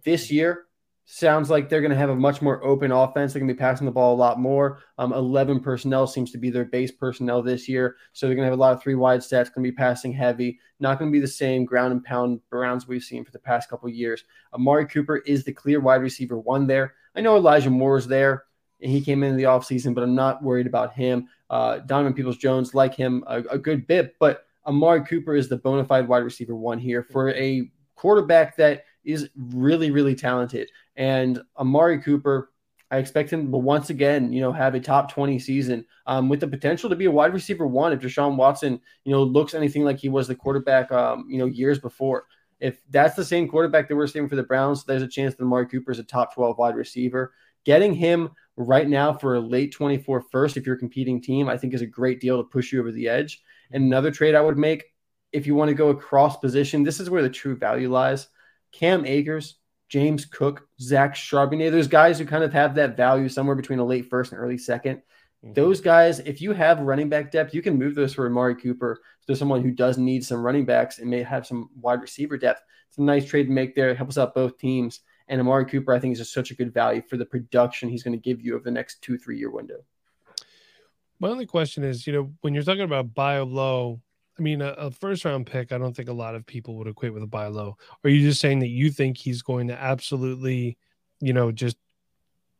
This 0.04 0.30
year, 0.30 0.66
sounds 1.06 1.48
like 1.48 1.68
they're 1.68 1.80
going 1.80 1.92
to 1.92 1.96
have 1.96 2.10
a 2.10 2.16
much 2.16 2.42
more 2.42 2.62
open 2.64 2.90
offense. 2.90 3.32
They're 3.32 3.40
going 3.40 3.48
to 3.48 3.54
be 3.54 3.58
passing 3.58 3.86
the 3.86 3.92
ball 3.92 4.14
a 4.14 4.18
lot 4.18 4.40
more. 4.40 4.80
Um, 4.98 5.12
11 5.12 5.60
personnel 5.60 6.06
seems 6.06 6.32
to 6.32 6.38
be 6.38 6.50
their 6.50 6.64
base 6.64 6.90
personnel 6.90 7.42
this 7.42 7.68
year. 7.68 7.96
So 8.12 8.26
they're 8.26 8.34
going 8.34 8.44
to 8.44 8.50
have 8.50 8.58
a 8.58 8.60
lot 8.60 8.75
of 8.75 8.82
three 8.82 8.96
wide 8.96 9.22
sets, 9.22 9.48
going 9.48 9.64
to 9.64 9.70
be 9.70 9.76
passing 9.76 10.12
heavy, 10.12 10.58
not 10.80 10.98
going 10.98 11.10
to 11.10 11.16
be 11.16 11.20
the 11.20 11.28
same 11.28 11.64
ground 11.64 11.92
and 11.92 12.04
pound 12.04 12.40
Browns 12.50 12.88
we've 12.88 13.04
seen 13.04 13.25
for 13.25 13.30
the 13.30 13.38
past 13.38 13.70
couple 13.70 13.88
years. 13.88 14.25
Amari 14.52 14.86
Cooper 14.86 15.18
is 15.18 15.44
the 15.44 15.52
clear 15.52 15.80
wide 15.80 16.02
receiver 16.02 16.38
one 16.38 16.66
there. 16.66 16.94
I 17.14 17.20
know 17.20 17.36
Elijah 17.36 17.70
Moore 17.70 17.98
is 17.98 18.08
there. 18.08 18.44
He 18.78 19.00
came 19.00 19.23
in 19.23 19.37
the 19.37 19.45
offseason, 19.45 19.95
but 19.95 20.04
I'm 20.04 20.14
not 20.14 20.42
worried 20.42 20.66
about 20.66 20.92
him. 20.92 21.28
Uh, 21.49 21.78
Donovan 21.78 22.14
Peoples 22.14 22.37
Jones 22.37 22.75
like 22.75 22.95
him 22.95 23.25
a, 23.26 23.38
a 23.50 23.59
good 23.59 23.87
bit, 23.87 24.14
but 24.18 24.45
Amari 24.66 25.04
Cooper 25.04 25.35
is 25.35 25.49
the 25.49 25.56
bona 25.56 25.85
fide 25.85 26.09
wide 26.09 26.25
receiver 26.25 26.54
one 26.54 26.78
here 26.78 27.02
for 27.02 27.30
a 27.30 27.71
quarterback 27.95 28.56
that 28.56 28.85
is 29.04 29.30
really, 29.37 29.90
really 29.90 30.14
talented. 30.14 30.71
And 30.97 31.40
Amari 31.59 32.00
Cooper, 32.02 32.50
I 32.90 32.99
expect 32.99 33.33
him 33.33 33.50
to 33.50 33.59
once 33.59 33.90
again, 33.90 34.33
you 34.33 34.40
know, 34.40 34.52
have 34.52 34.75
a 34.75 34.80
top 34.80 35.11
20 35.11 35.38
season 35.38 35.85
um, 36.06 36.28
with 36.28 36.40
the 36.40 36.49
potential 36.49 36.90
to 36.90 36.97
be 36.97 37.06
a 37.06 37.11
wide 37.11 37.33
receiver 37.33 37.66
one 37.66 37.92
if 37.92 38.00
Deshaun 38.00 38.37
Watson, 38.37 38.80
you 39.04 39.12
know, 39.12 39.23
looks 39.23 39.54
anything 39.54 39.85
like 39.85 39.99
he 39.99 40.09
was 40.09 40.28
the 40.28 40.35
quarterback, 40.35 40.92
um, 40.92 41.26
you 41.28 41.38
know, 41.38 41.47
years 41.47 41.78
before. 41.78 42.25
If 42.59 42.80
that's 42.90 43.16
the 43.16 43.25
same 43.25 43.49
quarterback 43.49 43.88
that 43.88 43.97
we're 43.97 44.06
seeing 44.06 44.28
for 44.28 44.37
the 44.37 44.42
Browns, 44.42 44.85
there's 44.85 45.02
a 45.02 45.09
chance 45.09 45.35
that 45.35 45.45
Amari 45.45 45.66
Cooper 45.66 45.90
is 45.90 45.99
a 45.99 46.04
top 46.04 46.35
12 46.35 46.59
wide 46.59 46.76
receiver. 46.76 47.33
Getting 47.64 47.92
him 47.92 48.30
right 48.56 48.88
now 48.88 49.12
for 49.12 49.34
a 49.34 49.40
late 49.40 49.72
24 49.72 50.22
first, 50.32 50.56
if 50.56 50.66
you're 50.66 50.76
a 50.76 50.78
competing 50.78 51.20
team, 51.20 51.48
I 51.48 51.56
think 51.56 51.75
is 51.75 51.82
a 51.82 51.86
great 51.86 52.20
deal 52.20 52.38
to 52.38 52.48
push 52.48 52.72
you 52.72 52.80
over 52.80 52.92
the 52.92 53.08
edge. 53.08 53.42
And 53.70 53.84
another 53.84 54.10
trade 54.10 54.34
I 54.34 54.40
would 54.40 54.58
make 54.58 54.84
if 55.32 55.46
you 55.46 55.54
want 55.54 55.68
to 55.68 55.75
go 55.75 55.90
across 55.90 56.38
position, 56.38 56.82
this 56.82 57.00
is 57.00 57.10
where 57.10 57.22
the 57.22 57.28
true 57.28 57.56
value 57.56 57.90
lies. 57.90 58.28
Cam 58.72 59.04
Akers, 59.04 59.56
James 59.88 60.25
Cook, 60.25 60.66
Zach 60.80 61.14
Charbonnet, 61.14 61.70
those 61.70 61.88
guys 61.88 62.18
who 62.18 62.26
kind 62.26 62.44
of 62.44 62.52
have 62.52 62.75
that 62.75 62.96
value 62.96 63.28
somewhere 63.28 63.56
between 63.56 63.78
a 63.78 63.84
late 63.84 64.08
first 64.08 64.32
and 64.32 64.40
early 64.40 64.56
2nd 64.56 64.80
mm-hmm. 64.82 65.52
Those 65.52 65.80
guys, 65.80 66.20
if 66.20 66.40
you 66.40 66.52
have 66.52 66.80
running 66.80 67.08
back 67.08 67.30
depth, 67.30 67.54
you 67.54 67.62
can 67.62 67.78
move 67.78 67.95
those 67.95 68.14
for 68.14 68.26
Amari 68.26 68.56
Cooper. 68.56 69.00
So 69.26 69.34
someone 69.34 69.62
who 69.62 69.71
does 69.71 69.99
need 69.99 70.25
some 70.25 70.42
running 70.42 70.64
backs 70.64 70.99
and 70.99 71.10
may 71.10 71.23
have 71.23 71.47
some 71.47 71.71
wide 71.80 72.00
receiver 72.00 72.38
depth. 72.38 72.62
It's 72.88 72.99
a 72.99 73.02
nice 73.02 73.26
trade 73.26 73.45
to 73.45 73.52
make 73.52 73.75
there. 73.75 73.90
It 73.90 73.97
helps 73.97 74.19
out 74.19 74.34
both 74.34 74.58
teams. 74.58 75.00
And 75.28 75.41
Amari 75.41 75.67
Cooper, 75.67 75.93
I 75.93 75.99
think, 75.99 76.12
is 76.12 76.19
just 76.19 76.32
such 76.32 76.50
a 76.50 76.54
good 76.54 76.73
value 76.73 77.02
for 77.02 77.17
the 77.17 77.25
production 77.25 77.89
he's 77.89 78.02
going 78.02 78.17
to 78.17 78.23
give 78.23 78.41
you 78.41 78.54
over 78.54 78.65
the 78.65 78.71
next 78.71 79.02
two, 79.02 79.19
three 79.19 79.39
year 79.39 79.50
window. 79.50 79.84
My 81.19 81.28
only 81.28 81.47
question 81.47 81.82
is, 81.82 82.06
you 82.06 82.12
know, 82.12 82.32
when 82.43 82.54
you're 82.54 82.62
talking 82.62 82.82
about 82.82 83.15
buy 83.15 83.39
low, 83.39 84.00
I 84.39 84.43
mean, 84.43 84.60
a, 84.60 84.69
a, 84.73 84.91
first 84.91 85.25
round 85.25 85.47
pick, 85.47 85.73
I 85.73 85.78
don't 85.78 85.97
think 85.97 86.10
a 86.10 86.15
lot 86.15 86.34
of 86.34 86.45
people 86.45 86.76
would 86.76 86.86
equate 86.86 87.15
with 87.15 87.23
a 87.23 87.26
buy 87.26 87.47
low. 87.47 87.76
Are 88.04 88.10
you 88.10 88.28
just 88.28 88.41
saying 88.41 88.58
that 88.60 88.69
you 88.69 88.91
think 88.91 89.17
he's 89.17 89.41
going 89.43 89.69
to 89.69 89.80
absolutely, 89.80 90.76
you 91.21 91.32
know, 91.32 91.50
just 91.50 91.78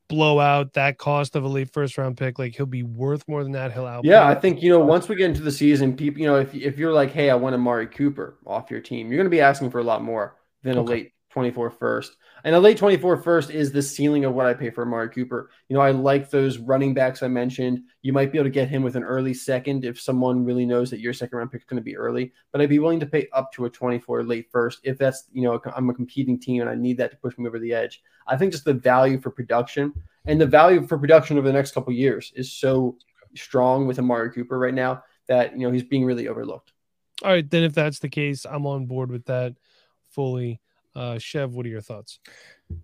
blow 0.09 0.39
out 0.39 0.75
that 0.75 0.97
cost 0.97 1.37
of 1.37 1.45
a 1.45 1.49
late 1.49 1.71
first 1.71 1.99
round 1.99 2.17
pick? 2.17 2.39
Like 2.39 2.57
he'll 2.57 2.65
be 2.65 2.83
worth 2.83 3.29
more 3.29 3.43
than 3.43 3.53
that. 3.53 3.73
He'll 3.73 3.87
out. 3.87 4.07
Yeah, 4.07 4.27
I 4.27 4.35
think 4.35 4.63
you 4.63 4.71
know 4.71 4.81
once 4.81 5.07
we 5.07 5.17
get 5.17 5.27
into 5.27 5.43
the 5.43 5.53
season, 5.53 5.95
people, 5.95 6.21
you 6.21 6.27
know, 6.27 6.37
if 6.37 6.55
if 6.55 6.79
you're 6.79 6.93
like, 6.93 7.13
hey, 7.13 7.29
I 7.29 7.35
want 7.35 7.55
Amari 7.55 7.89
Cooper 7.89 8.39
off 8.47 8.71
your 8.71 8.81
team, 8.81 9.09
you're 9.09 9.19
going 9.19 9.27
to 9.27 9.31
be 9.31 9.43
asking 9.43 9.71
for 9.71 9.81
a 9.81 9.85
lot 9.85 10.03
more 10.03 10.37
than 10.63 10.79
okay. 10.79 10.93
a 10.93 10.97
late 10.97 11.13
24 11.37 11.71
first. 11.71 12.17
And 12.45 12.55
a 12.55 12.59
late 12.59 12.79
24 12.79 13.19
first 13.19 13.51
is 13.51 13.71
the 13.71 13.83
ceiling 13.83 14.25
of 14.25 14.33
what 14.33 14.47
I 14.47 14.55
pay 14.55 14.71
for 14.71 14.87
Amari 14.87 15.11
Cooper. 15.11 15.51
You 15.69 15.77
know, 15.77 15.83
I 15.83 15.91
like 15.91 16.31
those 16.31 16.57
running 16.57 16.95
backs 16.95 17.23
I 17.23 17.29
mentioned. 17.29 17.81
You 18.01 18.15
might 18.15 18.33
be 18.33 18.39
able 18.39 18.47
to 18.47 18.51
get 18.51 18.71
him 18.71 18.83
with 18.83 18.97
an 18.97 19.05
early 19.05 19.35
second 19.35 19.85
if 19.85 20.01
someone 20.01 20.47
really 20.47 20.65
knows 20.65 20.91
that 20.91 21.01
your 21.01 21.13
second 21.13 21.37
round 21.37 21.53
pick 21.53 21.61
is 21.61 21.67
going 21.67 21.77
to 21.77 21.85
be 21.85 21.95
early. 21.95 22.33
But 22.53 22.63
I'd 22.63 22.71
be 22.71 22.79
willing 22.79 23.01
to 23.01 23.07
pay 23.07 23.29
up 23.35 23.53
to 23.53 23.67
a 23.67 23.71
24 23.71 24.25
late 24.25 24.51
first 24.51 24.81
if 24.83 24.97
that's, 24.97 25.25
you 25.31 25.43
know, 25.43 25.61
I'm 25.77 25.91
a 25.91 25.95
competing 25.95 26.41
team 26.41 26.63
and 26.63 26.71
I 26.71 26.75
need 26.75 26.97
that 26.97 27.11
to 27.11 27.19
push 27.19 27.37
me 27.37 27.47
over 27.47 27.59
the 27.59 27.75
edge. 27.75 28.03
I 28.27 28.39
think 28.39 28.53
just 28.53 28.65
the 28.65 28.73
value 28.73 29.21
for 29.21 29.31
production 29.31 29.93
and 30.25 30.41
the 30.41 30.47
value 30.47 30.87
for 30.87 30.97
production 30.97 31.37
over 31.37 31.47
the 31.47 31.53
next 31.53 31.73
couple 31.73 31.93
years 31.93 32.33
is 32.35 32.51
so 32.51 32.97
strong 33.35 33.87
with 33.87 33.99
Amari 33.99 34.33
Cooper 34.33 34.59
right 34.59 34.73
now 34.73 35.03
that, 35.29 35.53
you 35.53 35.67
know, 35.67 35.71
he's 35.71 35.85
being 35.85 36.07
really 36.07 36.29
overlooked. 36.29 36.73
All 37.23 37.31
right. 37.31 37.49
Then 37.49 37.63
if 37.63 37.75
that's 37.75 37.99
the 37.99 38.09
case, 38.09 38.47
I'm 38.47 38.65
on 38.65 38.87
board 38.87 39.11
with 39.11 39.27
that 39.27 39.55
fully. 40.09 40.63
Uh, 40.97 41.19
Chev, 41.19 41.55
what 41.55 41.67
are 41.67 41.69
your 41.69 41.83
thoughts? 41.83 42.21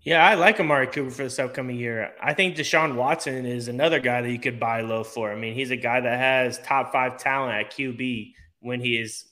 Yeah, 0.03 0.25
I 0.25 0.35
like 0.35 0.61
Amari 0.61 0.87
Cooper 0.87 1.11
for 1.11 1.22
this 1.22 1.38
upcoming 1.38 1.77
year. 1.77 2.12
I 2.22 2.35
think 2.35 2.57
Deshaun 2.57 2.94
Watson 2.94 3.46
is 3.46 3.68
another 3.68 4.01
guy 4.01 4.20
that 4.20 4.31
you 4.31 4.38
could 4.38 4.61
buy 4.61 4.83
low 4.83 5.03
for. 5.03 5.33
I 5.33 5.35
mean, 5.35 5.55
he's 5.55 5.70
a 5.70 5.77
guy 5.77 5.98
that 5.98 6.18
has 6.18 6.59
top 6.59 6.92
five 6.92 7.16
talent 7.16 7.55
at 7.55 7.72
QB 7.72 8.35
when 8.61 8.81
he 8.81 8.98
is 8.98 9.25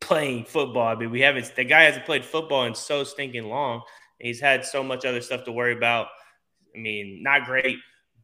playing 0.00 0.44
football. 0.44 0.88
I 0.88 0.96
mean, 0.96 1.10
we 1.10 1.20
haven't 1.20 1.54
the 1.54 1.62
guy 1.62 1.82
hasn't 1.82 2.04
played 2.04 2.24
football 2.24 2.64
in 2.64 2.74
so 2.74 3.04
stinking 3.04 3.44
long. 3.44 3.82
He's 4.18 4.40
had 4.40 4.64
so 4.64 4.82
much 4.82 5.04
other 5.04 5.20
stuff 5.20 5.44
to 5.44 5.52
worry 5.52 5.72
about. 5.72 6.08
I 6.74 6.78
mean, 6.78 7.22
not 7.22 7.46
great, 7.46 7.78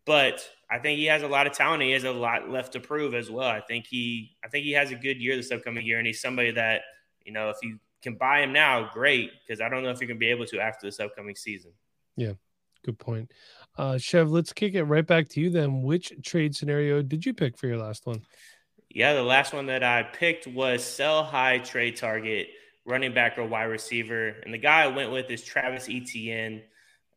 but 0.05 0.45
I 0.69 0.81
think 0.81 0.99
he 0.99 1.07
has 1.07 1.23
a 1.23 1.29
lot 1.29 1.47
of 1.47 1.53
talent. 1.53 1.85
He 1.85 1.93
has 1.93 2.05
a 2.05 2.11
lot 2.11 2.51
left 2.51 2.73
to 2.73 2.81
prove 2.81 3.15
as 3.15 3.31
well. 3.31 3.49
I 3.49 3.61
think 3.61 3.87
he 3.87 4.37
I 4.45 4.49
think 4.49 4.65
he 4.65 4.73
has 4.73 4.91
a 4.91 4.97
good 4.97 5.23
year 5.23 5.37
this 5.37 5.53
upcoming 5.53 5.87
year, 5.87 5.99
and 5.99 6.07
he's 6.09 6.21
somebody 6.21 6.51
that 6.51 6.83
you 7.25 7.33
know 7.33 7.51
if 7.51 7.57
you 7.63 7.79
can 8.07 8.17
buy 8.17 8.41
him 8.41 8.53
now, 8.53 8.89
great, 8.93 9.33
because 9.47 9.61
I 9.61 9.69
don't 9.69 9.83
know 9.83 9.91
if 9.91 10.01
you're 10.01 10.07
going 10.07 10.19
to 10.19 10.25
be 10.25 10.31
able 10.31 10.47
to 10.47 10.61
after 10.61 10.87
this 10.87 11.01
upcoming 11.01 11.35
season. 11.35 11.73
Yeah, 12.17 12.33
good 12.85 12.99
point. 12.99 13.33
Uh, 13.77 13.99
Chev, 13.99 14.31
let's 14.31 14.53
kick 14.53 14.75
it 14.75 14.85
right 14.85 15.07
back 15.07 15.29
to 15.31 15.41
you 15.41 15.51
then. 15.51 15.83
Which 15.83 16.13
trade 16.23 16.55
scenario 16.55 17.03
did 17.03 17.27
you 17.27 17.35
pick 17.35 17.59
for 17.59 17.67
your 17.67 17.79
last 17.79 18.07
one? 18.07 18.23
Yeah, 18.89 19.15
the 19.15 19.23
last 19.23 19.53
one 19.53 19.67
that 19.67 19.83
I 19.83 20.05
picked 20.05 20.47
was 20.47 20.85
sell 20.85 21.25
high 21.25 21.59
trade 21.59 21.97
target, 21.97 22.49
running 22.87 23.13
back 23.13 23.37
or 23.37 23.45
wide 23.45 23.65
receiver. 23.65 24.37
And 24.45 24.55
the 24.55 24.59
guy 24.59 24.85
I 24.85 24.87
went 24.87 25.11
with 25.11 25.29
is 25.31 25.43
Travis 25.43 25.89
Etienne. 25.91 26.63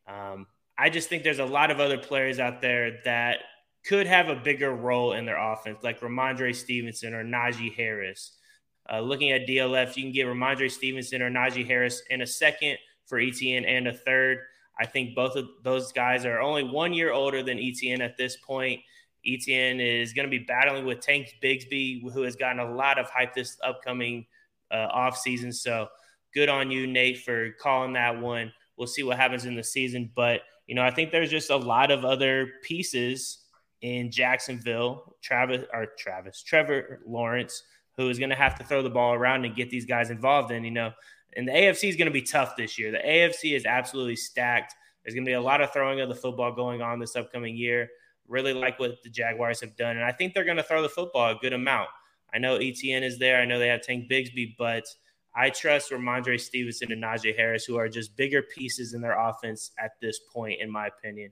Um, 0.08 0.48
I 0.78 0.90
just 0.90 1.08
think 1.08 1.24
there's 1.24 1.40
a 1.40 1.46
lot 1.46 1.72
of 1.72 1.80
other 1.80 1.98
players 1.98 2.40
out 2.40 2.62
there 2.62 3.00
that 3.06 3.40
could 3.86 4.08
have 4.08 4.28
a 4.28 4.36
bigger 4.36 4.74
role 4.74 5.14
in 5.14 5.26
their 5.26 5.38
offense, 5.38 5.84
like 5.84 6.02
Rhamondre 6.02 6.56
Stevenson 6.56 7.14
or 7.14 7.24
Najee 7.24 7.74
Harris. 7.76 8.39
Uh, 8.92 9.02
looking 9.02 9.32
at 9.32 9.48
DLF, 9.48 9.96
you 9.96 10.04
can 10.04 10.12
get 10.12 10.26
Rhamondre 10.26 10.72
Stevenson 10.72 11.22
or 11.22 11.30
Najee 11.30 11.66
Harris 11.66 12.02
in 12.10 12.22
a 12.22 12.28
second 12.28 12.78
for 13.06 13.20
Etienne 13.20 13.66
and 13.66 13.88
a 13.88 13.94
third. 13.94 14.40
I 14.80 14.86
think 14.86 15.14
both 15.14 15.36
of 15.36 15.48
those 15.64 15.92
guys 15.92 16.26
are 16.26 16.40
only 16.40 16.64
one 16.64 16.94
year 16.94 17.12
older 17.12 17.44
than 17.44 17.60
Etienne 17.60 18.02
at 18.02 18.18
this 18.18 18.38
point. 18.38 18.80
Etienne 19.26 19.80
is 19.80 20.14
going 20.14 20.26
to 20.26 20.30
be 20.30 20.46
battling 20.46 20.86
with 20.86 21.02
Tank 21.02 21.36
Bigsby, 21.44 22.02
who 22.14 22.22
has 22.22 22.36
gotten 22.36 22.60
a 22.60 22.74
lot 22.74 22.98
of 22.98 23.10
hype 23.10 23.34
this 23.34 23.58
upcoming 23.64 24.26
uh, 24.72 24.88
offseason. 24.96 25.54
So 25.54 25.88
good 26.34 26.50
on 26.50 26.72
you, 26.72 26.88
Nate, 26.88 27.20
for 27.20 27.52
calling 27.62 27.94
that 27.94 28.20
one. 28.20 28.54
We'll 28.78 28.88
see 28.88 29.04
what 29.04 29.18
happens 29.18 29.46
in 29.46 29.56
the 29.56 29.64
season. 29.64 30.10
But, 30.16 30.42
you 30.68 30.76
know, 30.76 30.84
I 30.84 30.92
think 30.92 31.12
there's 31.12 31.30
just 31.30 31.50
a 31.50 31.58
lot 31.58 31.92
of 31.92 32.06
other 32.06 32.50
pieces 32.64 33.40
in 33.82 34.10
Jacksonville. 34.10 35.18
Travis 35.22 35.66
or 35.74 35.88
Travis, 35.98 36.42
Trevor 36.42 37.02
Lawrence, 37.06 37.64
who 38.00 38.10
is 38.10 38.18
going 38.18 38.30
to 38.30 38.36
have 38.36 38.56
to 38.56 38.64
throw 38.64 38.82
the 38.82 38.90
ball 38.90 39.14
around 39.14 39.44
and 39.44 39.56
get 39.56 39.70
these 39.70 39.86
guys 39.86 40.10
involved. 40.10 40.52
And, 40.52 40.64
you 40.64 40.72
know, 40.72 40.92
and 41.36 41.48
the 41.48 41.52
AFC 41.52 41.90
is 41.90 41.98
going 41.98 42.08
to 42.08 42.12
be 42.12 42.22
tough 42.22 42.56
this 42.56 42.80
year. 42.80 42.92
The 42.92 42.98
AFC 43.00 43.56
is 43.56 43.66
absolutely 43.66 44.16
stacked. 44.16 44.74
There's 45.04 45.14
going 45.14 45.26
to 45.26 45.30
be 45.30 45.34
a 45.34 45.42
lot 45.42 45.62
of 45.62 45.74
throwing 45.74 46.00
of 46.00 46.08
the 46.08 46.16
football 46.16 46.54
going 46.54 46.82
on 46.82 47.00
this 47.00 47.18
upcoming 47.18 47.58
year. 47.58 47.90
Really 48.28 48.54
like 48.54 48.80
what 48.80 49.04
the 49.04 49.10
Jaguars 49.10 49.60
have 49.60 49.76
done. 49.76 49.98
And 49.98 50.06
I 50.06 50.14
think 50.14 50.34
they're 50.34 50.46
going 50.46 50.58
to 50.58 50.64
throw 50.64 50.82
the 50.82 50.90
football 50.90 51.32
a 51.32 51.36
good 51.36 51.52
amount. 51.52 51.90
I 52.34 52.38
know 52.38 52.56
Etienne 52.56 53.04
is 53.04 53.20
there. 53.20 53.42
I 53.42 53.46
know 53.46 53.60
they 53.60 53.68
have 53.68 53.82
Tank 53.82 54.10
Bigsby, 54.10 54.56
but 54.58 54.86
I 55.36 55.50
trust 55.50 55.92
Rhamondre 55.92 56.40
Stevenson 56.40 56.92
and 56.92 57.04
Najee 57.04 57.36
Harris, 57.36 57.66
who 57.66 57.78
are 57.78 57.90
just 57.90 58.16
bigger 58.16 58.42
pieces 58.42 58.94
in 58.94 59.02
their 59.02 59.20
offense 59.20 59.72
at 59.78 59.92
this 60.02 60.20
point, 60.32 60.62
in 60.62 60.72
my 60.72 60.88
opinion. 60.88 61.32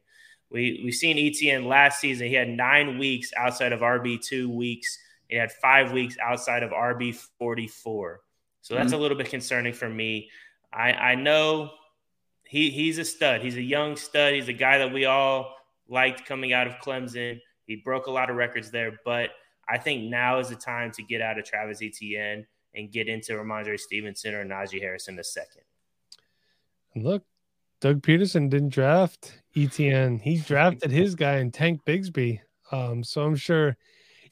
We 0.50 0.82
we've 0.84 0.94
seen 0.94 1.18
Etienne 1.18 1.66
last 1.66 2.00
season. 2.00 2.28
He 2.28 2.34
had 2.34 2.50
nine 2.50 2.98
weeks 2.98 3.32
outside 3.38 3.74
of 3.74 3.82
RB 3.82 4.22
two 4.22 4.50
weeks. 4.50 4.98
He 5.28 5.36
had 5.36 5.52
five 5.52 5.92
weeks 5.92 6.16
outside 6.22 6.64
of 6.64 6.72
RB 6.72 7.16
forty 7.38 7.68
four. 7.68 8.22
So 8.62 8.76
that's 8.76 8.88
mm-hmm. 8.88 8.96
a 8.96 8.98
little 8.98 9.18
bit 9.18 9.30
concerning 9.30 9.74
for 9.74 9.90
me. 9.90 10.30
I 10.74 10.92
I 10.92 11.16
know 11.16 11.72
he 12.46 12.70
he's 12.70 12.98
a 12.98 13.06
stud. 13.06 13.42
He's 13.42 13.58
a 13.58 13.62
young 13.62 13.96
stud. 13.96 14.34
He's 14.34 14.48
a 14.48 14.54
guy 14.54 14.80
that 14.80 14.94
we 14.94 15.06
all 15.06 15.56
liked 15.88 16.26
coming 16.26 16.54
out 16.54 16.68
of 16.68 16.76
Clemson. 16.76 17.40
He 17.66 17.76
broke 17.76 18.08
a 18.08 18.12
lot 18.12 18.30
of 18.30 18.36
records 18.36 18.72
there, 18.72 19.00
but 19.04 19.32
I 19.68 19.78
think 19.78 20.10
now 20.10 20.40
is 20.40 20.50
the 20.50 20.56
time 20.56 20.92
to 20.92 21.04
get 21.04 21.22
out 21.22 21.38
of 21.38 21.46
Travis 21.46 21.82
Etienne 21.82 22.46
and 22.74 22.92
get 22.92 23.08
into 23.08 23.34
Rhamondre 23.34 23.80
Stevenson 23.80 24.34
or 24.34 24.46
Najee 24.46 24.82
Harris 24.82 25.08
in 25.08 25.20
a 25.20 25.24
second. 25.24 25.64
Look, 26.96 27.24
Doug 27.82 28.02
Pederson 28.02 28.50
didn't 28.50 28.70
draft 28.70 29.42
Etienne. 29.56 30.20
He 30.20 30.38
drafted 30.48 30.92
his 30.92 31.16
guy 31.16 31.38
in 31.38 31.52
Tank 31.52 31.82
Bigsby. 31.86 32.40
Um, 32.72 33.04
so 33.04 33.24
I'm 33.24 33.36
sure. 33.36 33.76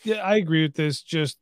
Yeah, 0.03 0.17
I 0.17 0.37
agree 0.37 0.63
with 0.63 0.75
this. 0.75 1.01
Just 1.01 1.37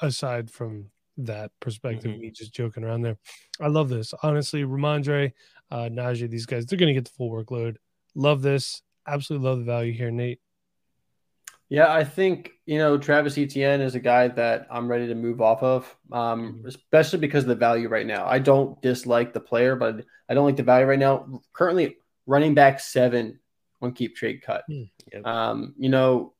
aside 0.00 0.50
from 0.50 0.90
that 1.18 1.50
perspective, 1.60 2.12
mm-hmm. 2.12 2.20
me 2.20 2.30
just 2.30 2.54
joking 2.54 2.84
around 2.84 3.02
there. 3.02 3.16
I 3.60 3.68
love 3.68 3.88
this. 3.88 4.14
Honestly, 4.22 4.62
Rhamondre, 4.64 5.32
uh, 5.70 5.88
Najee, 5.90 6.30
these 6.30 6.46
guys, 6.46 6.66
they're 6.66 6.78
going 6.78 6.88
to 6.88 6.94
get 6.94 7.04
the 7.04 7.16
full 7.16 7.30
workload. 7.30 7.76
Love 8.14 8.42
this. 8.42 8.82
Absolutely 9.06 9.48
love 9.48 9.58
the 9.58 9.64
value 9.64 9.92
here, 9.92 10.10
Nate. 10.10 10.40
Yeah, 11.68 11.90
I 11.90 12.04
think 12.04 12.50
you 12.66 12.76
know 12.76 12.98
Travis 12.98 13.38
Etienne 13.38 13.80
is 13.80 13.94
a 13.94 14.00
guy 14.00 14.28
that 14.28 14.66
I'm 14.70 14.88
ready 14.88 15.06
to 15.06 15.14
move 15.14 15.40
off 15.40 15.62
of, 15.62 15.96
um, 16.12 16.58
mm-hmm. 16.58 16.66
especially 16.66 17.20
because 17.20 17.44
of 17.44 17.48
the 17.48 17.54
value 17.54 17.88
right 17.88 18.06
now. 18.06 18.26
I 18.26 18.40
don't 18.40 18.80
dislike 18.82 19.32
the 19.32 19.40
player, 19.40 19.74
but 19.74 20.04
I 20.28 20.34
don't 20.34 20.44
like 20.44 20.56
the 20.56 20.64
value 20.64 20.84
right 20.84 20.98
now. 20.98 21.40
Currently, 21.54 21.96
running 22.26 22.52
back 22.52 22.78
seven 22.78 23.40
on 23.80 23.94
keep 23.94 24.16
trade 24.16 24.42
cut. 24.42 24.64
Mm-hmm. 24.70 25.24
Um, 25.24 25.74
you 25.78 25.88
know, 25.88 26.34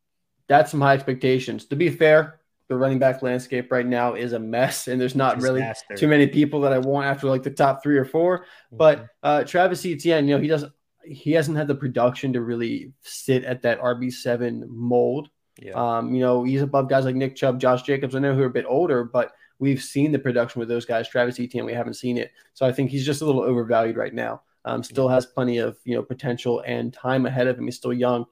that's 0.52 0.70
some 0.70 0.82
high 0.82 0.92
expectations. 0.92 1.64
To 1.66 1.76
be 1.76 1.88
fair, 1.88 2.40
the 2.68 2.76
running 2.76 2.98
back 2.98 3.22
landscape 3.22 3.72
right 3.72 3.86
now 3.86 4.12
is 4.12 4.34
a 4.34 4.38
mess, 4.38 4.86
and 4.86 5.00
there's 5.00 5.14
not 5.14 5.40
really 5.40 5.64
too 5.96 6.06
many 6.06 6.26
people 6.26 6.60
that 6.60 6.74
I 6.74 6.78
want 6.78 7.06
after 7.06 7.26
like 7.26 7.42
the 7.42 7.50
top 7.50 7.82
three 7.82 7.96
or 7.96 8.04
4 8.04 8.40
mm-hmm. 8.40 8.76
But 8.76 9.06
uh, 9.22 9.44
Travis 9.44 9.86
Etienne, 9.86 10.28
you 10.28 10.36
know, 10.36 10.42
he 10.42 10.48
doesn't 10.48 10.72
he 11.04 11.32
hasn't 11.32 11.56
had 11.56 11.68
the 11.68 11.74
production 11.74 12.34
to 12.34 12.42
really 12.42 12.92
sit 13.00 13.44
at 13.44 13.62
that 13.62 13.80
RB 13.80 14.12
seven 14.12 14.66
mold. 14.68 15.30
Yeah. 15.58 15.72
Um, 15.72 16.14
you 16.14 16.20
know, 16.20 16.44
he's 16.44 16.62
above 16.62 16.88
guys 16.88 17.06
like 17.06 17.16
Nick 17.16 17.34
Chubb, 17.34 17.58
Josh 17.58 17.82
Jacobs. 17.82 18.14
I 18.14 18.18
know 18.18 18.34
who 18.34 18.42
are 18.42 18.46
a 18.46 18.50
bit 18.50 18.66
older, 18.68 19.04
but 19.04 19.32
we've 19.58 19.82
seen 19.82 20.12
the 20.12 20.18
production 20.18 20.60
with 20.60 20.68
those 20.68 20.84
guys. 20.84 21.08
Travis 21.08 21.40
Etienne, 21.40 21.64
we 21.64 21.72
haven't 21.72 21.94
seen 21.94 22.18
it, 22.18 22.30
so 22.52 22.66
I 22.66 22.72
think 22.72 22.90
he's 22.90 23.06
just 23.06 23.22
a 23.22 23.24
little 23.24 23.42
overvalued 23.42 23.96
right 23.96 24.14
now. 24.14 24.42
Um, 24.66 24.82
still 24.82 25.08
has 25.08 25.24
plenty 25.26 25.58
of 25.58 25.78
you 25.84 25.94
know 25.94 26.02
potential 26.02 26.62
and 26.66 26.92
time 26.92 27.24
ahead 27.24 27.46
of 27.46 27.58
him. 27.58 27.64
He's 27.64 27.76
still 27.76 27.92
young, 27.92 28.26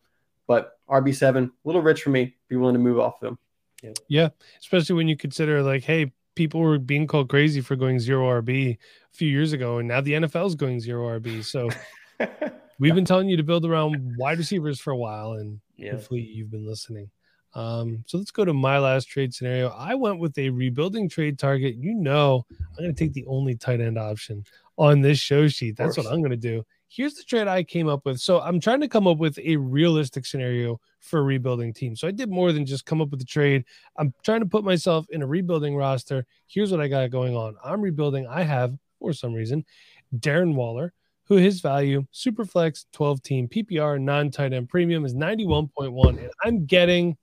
but 0.51 0.81
RB 0.91 1.15
seven, 1.15 1.45
a 1.45 1.69
little 1.69 1.81
rich 1.81 2.03
for 2.03 2.11
me. 2.11 2.35
Be 2.49 2.57
willing 2.57 2.75
to 2.75 2.81
move 2.81 2.99
off 2.99 3.23
of 3.23 3.29
him. 3.29 3.39
Yeah. 3.85 3.93
yeah, 4.09 4.29
especially 4.59 4.97
when 4.97 5.07
you 5.07 5.17
consider 5.17 5.63
like, 5.63 5.85
hey, 5.85 6.11
people 6.35 6.61
were 6.61 6.77
being 6.77 7.07
called 7.07 7.29
crazy 7.29 7.61
for 7.61 7.77
going 7.77 8.01
zero 8.01 8.43
RB 8.43 8.73
a 8.73 8.79
few 9.17 9.29
years 9.29 9.53
ago, 9.53 9.79
and 9.79 9.87
now 9.87 10.01
the 10.01 10.15
NFL 10.15 10.49
is 10.49 10.57
going 10.57 10.81
zero 10.81 11.21
RB. 11.21 11.45
So 11.45 11.69
we've 12.19 12.89
yeah. 12.89 12.95
been 12.95 13.05
telling 13.05 13.29
you 13.29 13.37
to 13.37 13.45
build 13.45 13.65
around 13.65 14.17
wide 14.19 14.39
receivers 14.39 14.81
for 14.81 14.91
a 14.91 14.97
while, 14.97 15.35
and 15.35 15.61
yeah. 15.77 15.93
hopefully 15.93 16.21
you've 16.21 16.51
been 16.51 16.67
listening. 16.67 17.09
Um, 17.55 18.03
so 18.09 18.19
let's 18.19 18.33
go 18.33 18.45
to 18.45 18.53
my 18.53 18.81
last 18.81 19.05
trade 19.05 19.33
scenario. 19.33 19.69
I 19.69 19.95
went 19.95 20.19
with 20.19 20.37
a 20.37 20.51
rebuilding 20.51 21.09
trade 21.09 21.39
target. 21.39 21.77
You 21.77 21.95
know, 21.95 22.45
I'm 22.51 22.85
going 22.85 22.93
to 22.93 23.05
take 23.05 23.13
the 23.13 23.27
only 23.27 23.55
tight 23.55 23.81
end 23.81 23.99
option 23.99 24.43
on 24.77 25.01
this 25.01 25.21
show 25.21 25.47
sheet. 25.47 25.77
That's 25.77 25.97
what 25.97 26.07
I'm 26.07 26.23
going 26.23 26.33
to 26.33 26.37
do. 26.37 26.65
Here's 26.93 27.15
the 27.15 27.23
trade 27.23 27.47
I 27.47 27.63
came 27.63 27.89
up 27.89 28.05
with. 28.05 28.19
So 28.19 28.41
I'm 28.41 28.59
trying 28.59 28.81
to 28.81 28.89
come 28.89 29.07
up 29.07 29.19
with 29.19 29.39
a 29.39 29.57
realistic 29.57 30.27
scenario 30.27 30.81
for 30.99 31.21
a 31.21 31.23
rebuilding 31.23 31.73
team. 31.73 31.95
So 31.95 32.09
I 32.09 32.11
did 32.11 32.29
more 32.29 32.51
than 32.51 32.67
just 32.67 32.85
come 32.85 33.01
up 33.01 33.11
with 33.11 33.21
a 33.21 33.25
trade. 33.25 33.65
I'm 33.97 34.13
trying 34.25 34.41
to 34.41 34.47
put 34.47 34.65
myself 34.65 35.07
in 35.11 35.23
a 35.23 35.27
rebuilding 35.27 35.77
roster. 35.77 36.27
Here's 36.49 36.73
what 36.73 36.81
I 36.81 36.89
got 36.89 37.09
going 37.11 37.37
on. 37.37 37.55
I'm 37.65 37.81
rebuilding. 37.81 38.27
I 38.27 38.43
have, 38.43 38.77
for 38.99 39.13
some 39.13 39.33
reason, 39.33 39.65
Darren 40.19 40.55
Waller, 40.55 40.93
who 41.27 41.37
his 41.37 41.61
value, 41.61 42.05
super 42.11 42.45
flex, 42.45 42.87
12 42.93 43.23
team 43.23 43.47
PPR, 43.47 44.01
non 44.01 44.33
tight 44.33 44.53
end 44.53 44.69
premium 44.69 45.05
is 45.05 45.15
91.1. 45.15 46.09
And 46.19 46.31
I'm 46.45 46.67
getting 46.67 47.17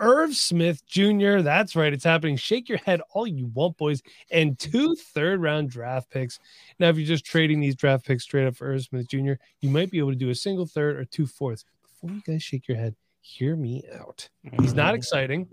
Irv 0.00 0.34
Smith 0.34 0.84
Jr. 0.86 1.38
That's 1.38 1.76
right. 1.76 1.92
It's 1.92 2.04
happening. 2.04 2.36
Shake 2.36 2.68
your 2.68 2.78
head 2.78 3.00
all 3.12 3.26
you 3.26 3.46
want, 3.46 3.76
boys. 3.76 4.02
And 4.30 4.58
two 4.58 4.96
third 4.96 5.40
round 5.40 5.70
draft 5.70 6.10
picks. 6.10 6.38
Now, 6.78 6.88
if 6.88 6.96
you're 6.96 7.06
just 7.06 7.24
trading 7.24 7.60
these 7.60 7.76
draft 7.76 8.04
picks 8.04 8.24
straight 8.24 8.46
up 8.46 8.56
for 8.56 8.66
Irv 8.66 8.82
Smith 8.82 9.08
Jr., 9.08 9.34
you 9.60 9.70
might 9.70 9.90
be 9.90 9.98
able 9.98 10.10
to 10.10 10.16
do 10.16 10.30
a 10.30 10.34
single 10.34 10.66
third 10.66 10.96
or 10.96 11.04
two 11.04 11.26
fourths. 11.26 11.64
Before 11.82 12.10
you 12.10 12.22
guys 12.26 12.42
shake 12.42 12.68
your 12.68 12.76
head, 12.76 12.94
hear 13.20 13.56
me 13.56 13.82
out. 13.98 14.28
He's 14.60 14.74
not 14.74 14.88
mm-hmm. 14.88 14.96
exciting 14.96 15.48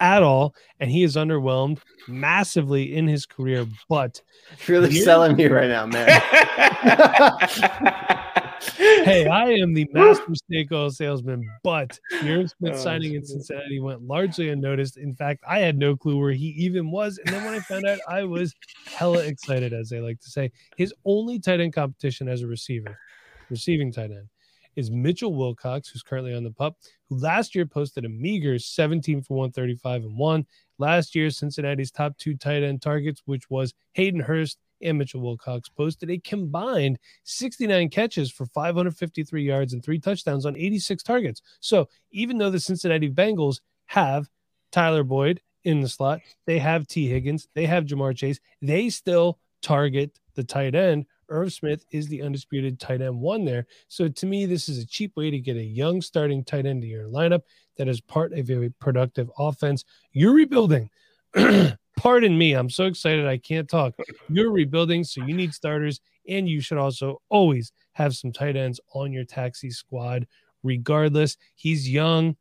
at 0.00 0.22
all, 0.22 0.54
and 0.80 0.90
he 0.90 1.02
is 1.02 1.16
underwhelmed 1.16 1.80
massively 2.08 2.96
in 2.96 3.06
his 3.06 3.26
career. 3.26 3.66
But 3.88 4.22
really 4.68 4.94
selling 4.94 5.36
me 5.36 5.46
right 5.46 5.68
now, 5.68 5.86
man. 5.86 6.08
hey, 8.76 9.26
I 9.26 9.50
am 9.50 9.74
the 9.74 9.88
master 9.92 10.34
snake 10.34 10.72
oil 10.72 10.90
salesman, 10.90 11.48
but 11.62 11.98
Aaron 12.22 12.48
Smith 12.48 12.74
oh, 12.74 12.78
signing 12.78 13.14
in 13.14 13.24
Cincinnati 13.24 13.80
went 13.80 14.02
largely 14.02 14.48
unnoticed. 14.50 14.96
In 14.96 15.14
fact, 15.14 15.42
I 15.48 15.60
had 15.60 15.78
no 15.78 15.96
clue 15.96 16.18
where 16.18 16.32
he 16.32 16.48
even 16.48 16.90
was. 16.90 17.18
And 17.18 17.34
then 17.34 17.44
when 17.44 17.54
I 17.54 17.60
found 17.60 17.86
out, 17.86 17.98
I 18.08 18.24
was 18.24 18.54
hella 18.86 19.24
excited, 19.24 19.72
as 19.72 19.88
they 19.88 20.00
like 20.00 20.20
to 20.20 20.30
say. 20.30 20.50
His 20.76 20.92
only 21.04 21.38
tight 21.38 21.60
end 21.60 21.72
competition 21.72 22.28
as 22.28 22.42
a 22.42 22.46
receiver, 22.46 22.98
receiving 23.50 23.92
tight 23.92 24.10
end, 24.10 24.28
is 24.76 24.90
Mitchell 24.90 25.34
Wilcox, 25.34 25.88
who's 25.88 26.02
currently 26.02 26.34
on 26.34 26.44
the 26.44 26.50
pup, 26.50 26.76
who 27.08 27.16
last 27.18 27.54
year 27.54 27.66
posted 27.66 28.04
a 28.04 28.08
meager 28.08 28.58
17 28.58 29.22
for 29.22 29.34
135 29.36 30.02
and 30.04 30.18
one. 30.18 30.46
Last 30.78 31.14
year, 31.14 31.30
Cincinnati's 31.30 31.90
top 31.90 32.16
two 32.18 32.36
tight 32.36 32.62
end 32.62 32.82
targets, 32.82 33.22
which 33.26 33.48
was 33.50 33.74
Hayden 33.92 34.20
Hurst 34.20 34.58
and 34.82 34.98
Mitchell 34.98 35.20
Wilcox 35.20 35.68
posted 35.68 36.10
a 36.10 36.18
combined 36.18 36.98
69 37.24 37.88
catches 37.90 38.30
for 38.30 38.46
553 38.46 39.42
yards 39.42 39.72
and 39.72 39.82
three 39.82 39.98
touchdowns 39.98 40.46
on 40.46 40.56
86 40.56 41.02
targets. 41.02 41.42
So 41.60 41.88
even 42.10 42.38
though 42.38 42.50
the 42.50 42.60
Cincinnati 42.60 43.10
Bengals 43.10 43.60
have 43.86 44.28
Tyler 44.72 45.04
Boyd 45.04 45.40
in 45.64 45.80
the 45.80 45.88
slot, 45.88 46.20
they 46.46 46.58
have 46.58 46.86
Tee 46.86 47.08
Higgins, 47.08 47.48
they 47.54 47.66
have 47.66 47.84
Ja'Marr 47.84 48.16
Chase, 48.16 48.40
they 48.60 48.88
still 48.90 49.38
target 49.62 50.18
the 50.34 50.44
tight 50.44 50.74
end. 50.74 51.06
Irv 51.30 51.52
Smith 51.52 51.86
is 51.90 52.06
the 52.06 52.22
undisputed 52.22 52.78
tight 52.78 53.00
end 53.00 53.18
one 53.18 53.44
there. 53.44 53.66
So 53.88 54.08
to 54.08 54.26
me, 54.26 54.44
this 54.44 54.68
is 54.68 54.78
a 54.78 54.86
cheap 54.86 55.16
way 55.16 55.30
to 55.30 55.38
get 55.38 55.56
a 55.56 55.62
young 55.62 56.02
starting 56.02 56.44
tight 56.44 56.66
end 56.66 56.82
to 56.82 56.88
your 56.88 57.08
lineup 57.08 57.42
that 57.76 57.88
is 57.88 58.00
part 58.00 58.32
of 58.32 58.38
a 58.38 58.42
very 58.42 58.70
productive 58.70 59.30
offense. 59.38 59.84
You're 60.12 60.34
rebuilding. 60.34 60.90
Pardon 61.96 62.36
me. 62.36 62.54
I'm 62.54 62.70
so 62.70 62.84
excited. 62.84 63.26
I 63.26 63.38
can't 63.38 63.68
talk. 63.68 63.94
You're 64.28 64.50
rebuilding, 64.50 65.04
so 65.04 65.24
you 65.24 65.34
need 65.34 65.54
starters, 65.54 66.00
and 66.28 66.48
you 66.48 66.60
should 66.60 66.78
also 66.78 67.20
always 67.28 67.72
have 67.92 68.16
some 68.16 68.32
tight 68.32 68.56
ends 68.56 68.80
on 68.94 69.12
your 69.12 69.24
taxi 69.24 69.70
squad. 69.70 70.26
Regardless, 70.62 71.36
he's 71.54 71.88
young. 71.88 72.36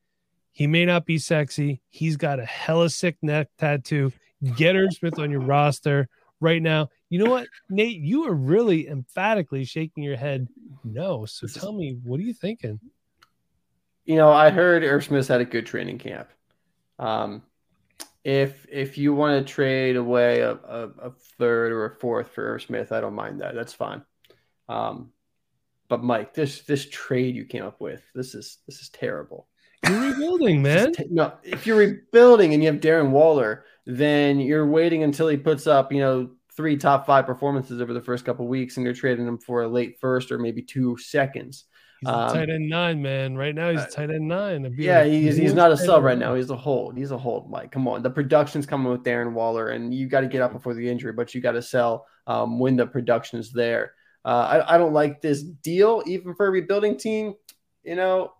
He 0.51 0.67
may 0.67 0.85
not 0.85 1.05
be 1.05 1.17
sexy. 1.17 1.81
He's 1.89 2.17
got 2.17 2.39
a 2.39 2.45
hella 2.45 2.89
sick 2.89 3.17
neck 3.21 3.49
tattoo. 3.57 4.11
Get 4.55 4.75
Irv 4.75 4.93
Smith 4.93 5.19
on 5.19 5.31
your 5.31 5.41
roster 5.41 6.07
right 6.39 6.61
now. 6.61 6.89
You 7.09 7.23
know 7.23 7.29
what, 7.29 7.47
Nate? 7.69 7.99
You 7.99 8.25
are 8.27 8.33
really 8.33 8.87
emphatically 8.87 9.65
shaking 9.65 10.03
your 10.03 10.17
head 10.17 10.47
no. 10.83 11.25
So 11.25 11.47
tell 11.47 11.71
me, 11.71 11.97
what 12.03 12.19
are 12.19 12.23
you 12.23 12.33
thinking? 12.33 12.79
You 14.05 14.17
know, 14.17 14.31
I 14.31 14.49
heard 14.49 14.83
Irv 14.83 15.03
Smith 15.05 15.27
had 15.27 15.41
a 15.41 15.45
good 15.45 15.65
training 15.65 15.97
camp. 15.97 16.27
Um, 16.99 17.41
if 18.23 18.65
if 18.71 18.97
you 18.97 19.13
want 19.13 19.45
to 19.45 19.53
trade 19.53 19.95
away 19.95 20.39
a, 20.39 20.51
a, 20.51 20.89
a, 21.01 21.11
third 21.37 21.71
or 21.71 21.85
a 21.85 21.95
fourth 21.95 22.29
for 22.29 22.53
Irv 22.53 22.61
Smith, 22.61 22.91
I 22.91 23.01
don't 23.01 23.15
mind 23.15 23.41
that. 23.41 23.53
That's 23.53 23.73
fine. 23.73 24.03
Um, 24.69 25.11
but 25.89 26.03
Mike, 26.03 26.33
this 26.33 26.61
this 26.61 26.89
trade 26.89 27.35
you 27.35 27.45
came 27.45 27.63
up 27.63 27.81
with, 27.81 28.01
this 28.15 28.33
is 28.33 28.59
this 28.65 28.79
is 28.79 28.89
terrible. 28.89 29.47
You're 29.87 30.11
rebuilding, 30.11 30.61
man. 30.61 30.93
no, 31.09 31.33
if 31.43 31.67
you're 31.67 31.77
rebuilding 31.77 32.53
and 32.53 32.63
you 32.63 32.71
have 32.71 32.79
Darren 32.79 33.09
Waller, 33.09 33.65
then 33.85 34.39
you're 34.39 34.65
waiting 34.65 35.03
until 35.03 35.27
he 35.27 35.35
puts 35.35 35.67
up, 35.67 35.91
you 35.91 35.99
know, 35.99 36.31
three 36.55 36.77
top 36.77 37.05
five 37.05 37.25
performances 37.25 37.81
over 37.81 37.93
the 37.93 38.01
first 38.01 38.23
couple 38.23 38.47
weeks, 38.47 38.77
and 38.77 38.85
you're 38.85 38.93
trading 38.93 39.27
him 39.27 39.37
for 39.37 39.63
a 39.63 39.67
late 39.67 39.99
first 39.99 40.31
or 40.31 40.39
maybe 40.39 40.61
two 40.61 40.97
seconds. 40.97 41.65
He's 42.05 42.13
um, 42.13 42.33
tight 42.33 42.49
end 42.49 42.69
nine, 42.69 43.01
man. 43.01 43.35
Right 43.35 43.55
now, 43.55 43.71
he's 43.71 43.81
uh, 43.81 43.87
tight 43.87 44.09
end 44.09 44.27
nine. 44.27 44.73
Yeah, 44.77 45.01
like, 45.01 45.11
he's 45.11 45.37
he's 45.37 45.53
not 45.53 45.71
a 45.71 45.77
sub 45.77 46.03
right 46.03 46.17
now. 46.17 46.35
He's 46.35 46.49
a 46.49 46.55
hold. 46.55 46.97
He's 46.97 47.11
a 47.11 47.17
hold, 47.17 47.49
Mike. 47.49 47.71
Come 47.71 47.87
on, 47.87 48.03
the 48.03 48.09
production's 48.09 48.65
coming 48.65 48.91
with 48.91 49.03
Darren 49.03 49.33
Waller, 49.33 49.69
and 49.69 49.93
you 49.93 50.07
got 50.07 50.21
to 50.21 50.27
get 50.27 50.41
up 50.41 50.53
before 50.53 50.73
the 50.73 50.89
injury, 50.89 51.13
but 51.13 51.33
you 51.33 51.41
got 51.41 51.53
to 51.53 51.61
sell 51.61 52.05
um, 52.27 52.59
when 52.59 52.75
the 52.75 52.85
production 52.85 53.39
is 53.39 53.51
there. 53.51 53.93
Uh, 54.25 54.63
I, 54.67 54.75
I 54.75 54.77
don't 54.77 54.93
like 54.93 55.21
this 55.21 55.41
deal, 55.41 56.03
even 56.05 56.35
for 56.35 56.47
a 56.47 56.51
rebuilding 56.51 56.97
team. 56.97 57.35
You 57.83 57.95
know, 57.95 58.33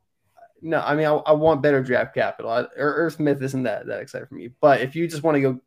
no, 0.61 0.79
I 0.79 0.95
mean, 0.95 1.05
I, 1.05 1.13
I 1.13 1.31
want 1.33 1.61
better 1.61 1.83
draft 1.83 2.15
capital. 2.15 2.51
I, 2.51 2.65
Irv 2.75 3.13
Smith 3.13 3.41
isn't 3.41 3.63
that 3.63 3.87
that 3.87 4.01
excited 4.01 4.27
for 4.27 4.35
me, 4.35 4.49
but 4.61 4.81
if 4.81 4.95
you 4.95 5.07
just 5.07 5.23
want 5.23 5.35
to 5.35 5.41
go 5.41 5.59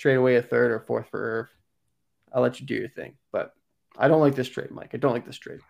trade 0.00 0.14
away 0.14 0.36
a 0.36 0.42
third 0.42 0.72
or 0.72 0.80
fourth 0.80 1.08
for 1.10 1.20
Irv. 1.20 1.48
I'll 2.32 2.42
let 2.42 2.58
you 2.58 2.66
do 2.66 2.74
your 2.74 2.88
thing. 2.88 3.14
But 3.32 3.52
I 3.98 4.08
don't 4.08 4.20
like 4.20 4.34
this 4.34 4.48
trade, 4.48 4.70
Mike. 4.70 4.90
I 4.94 4.96
don't 4.96 5.12
like 5.12 5.26
this 5.26 5.36
trade. 5.36 5.60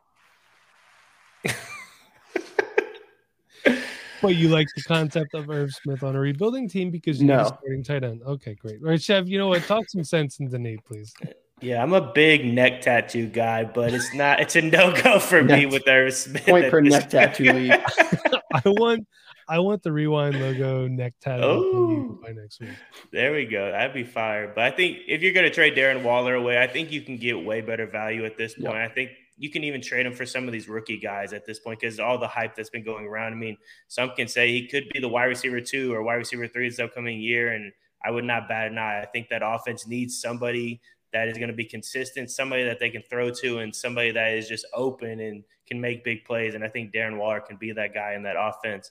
But 4.22 4.36
you 4.36 4.48
like 4.48 4.68
the 4.76 4.82
concept 4.82 5.34
of 5.34 5.48
Irv 5.48 5.72
Smith 5.72 6.02
on 6.02 6.14
a 6.14 6.20
rebuilding 6.20 6.68
team 6.68 6.90
because 6.90 7.22
you're 7.22 7.36
no. 7.36 7.44
starting 7.44 7.82
tight 7.82 8.04
end. 8.04 8.22
Okay, 8.22 8.54
great. 8.54 8.82
All 8.82 8.90
right, 8.90 9.00
Chev, 9.00 9.28
you 9.28 9.38
know 9.38 9.48
what? 9.48 9.62
Talk 9.62 9.88
some 9.88 10.04
sense 10.04 10.40
into 10.40 10.58
Nate, 10.58 10.84
please. 10.84 11.14
Yeah, 11.62 11.82
I'm 11.82 11.92
a 11.92 12.12
big 12.12 12.44
neck 12.44 12.82
tattoo 12.82 13.26
guy, 13.26 13.64
but 13.64 13.92
it's 13.92 14.14
not. 14.14 14.40
It's 14.40 14.56
a 14.56 14.62
no 14.62 14.94
go 15.02 15.18
for 15.18 15.42
me 15.42 15.66
with 15.66 15.86
Irv 15.86 16.12
Smith. 16.14 16.44
Point 16.44 16.66
at 16.66 16.70
per 16.70 16.80
neck 16.80 17.08
tattoo 17.10 17.52
league. 17.52 17.72
I 18.52 18.62
want 18.66 19.06
I 19.48 19.58
want 19.58 19.82
the 19.82 19.92
rewind 19.92 20.40
logo 20.40 20.86
neck 20.86 21.14
tattoo 21.20 21.42
Oh. 21.42 22.18
by 22.22 22.32
next 22.32 22.60
week. 22.60 22.70
There 23.12 23.32
we 23.32 23.46
go. 23.46 23.70
That'd 23.70 23.94
be 23.94 24.04
fire. 24.04 24.52
But 24.54 24.64
I 24.64 24.70
think 24.70 24.98
if 25.06 25.22
you're 25.22 25.32
going 25.32 25.44
to 25.44 25.54
trade 25.54 25.76
Darren 25.76 26.02
Waller 26.02 26.34
away, 26.34 26.62
I 26.62 26.66
think 26.66 26.92
you 26.92 27.02
can 27.02 27.16
get 27.16 27.42
way 27.42 27.60
better 27.60 27.86
value 27.86 28.24
at 28.24 28.36
this 28.36 28.54
point. 28.54 28.74
Yeah. 28.74 28.84
I 28.84 28.88
think 28.88 29.10
you 29.40 29.48
can 29.48 29.64
even 29.64 29.80
trade 29.80 30.04
him 30.04 30.12
for 30.12 30.26
some 30.26 30.46
of 30.46 30.52
these 30.52 30.68
rookie 30.68 30.98
guys 30.98 31.32
at 31.32 31.46
this 31.46 31.58
point 31.58 31.80
because 31.80 31.98
all 31.98 32.18
the 32.18 32.28
hype 32.28 32.54
that's 32.54 32.68
been 32.68 32.84
going 32.84 33.06
around. 33.06 33.32
I 33.32 33.36
mean, 33.36 33.56
some 33.88 34.10
can 34.14 34.28
say 34.28 34.52
he 34.52 34.68
could 34.68 34.84
be 34.92 35.00
the 35.00 35.08
wide 35.08 35.24
receiver 35.24 35.62
two 35.62 35.94
or 35.94 36.02
wide 36.02 36.16
receiver 36.16 36.46
three 36.46 36.68
this 36.68 36.78
upcoming 36.78 37.18
year, 37.18 37.54
and 37.54 37.72
I 38.04 38.10
would 38.10 38.24
not 38.24 38.50
bat 38.50 38.70
an 38.70 38.76
eye. 38.76 39.00
I 39.00 39.06
think 39.06 39.30
that 39.30 39.40
offense 39.42 39.86
needs 39.86 40.20
somebody 40.20 40.82
that 41.14 41.26
is 41.26 41.38
going 41.38 41.48
to 41.48 41.56
be 41.56 41.64
consistent, 41.64 42.30
somebody 42.30 42.64
that 42.64 42.80
they 42.80 42.90
can 42.90 43.02
throw 43.08 43.30
to, 43.30 43.60
and 43.60 43.74
somebody 43.74 44.10
that 44.10 44.34
is 44.34 44.46
just 44.46 44.66
open 44.74 45.20
and 45.20 45.42
can 45.66 45.80
make 45.80 46.04
big 46.04 46.26
plays. 46.26 46.54
And 46.54 46.62
I 46.62 46.68
think 46.68 46.92
Darren 46.92 47.16
Waller 47.16 47.40
can 47.40 47.56
be 47.56 47.72
that 47.72 47.94
guy 47.94 48.12
in 48.12 48.22
that 48.24 48.36
offense. 48.38 48.90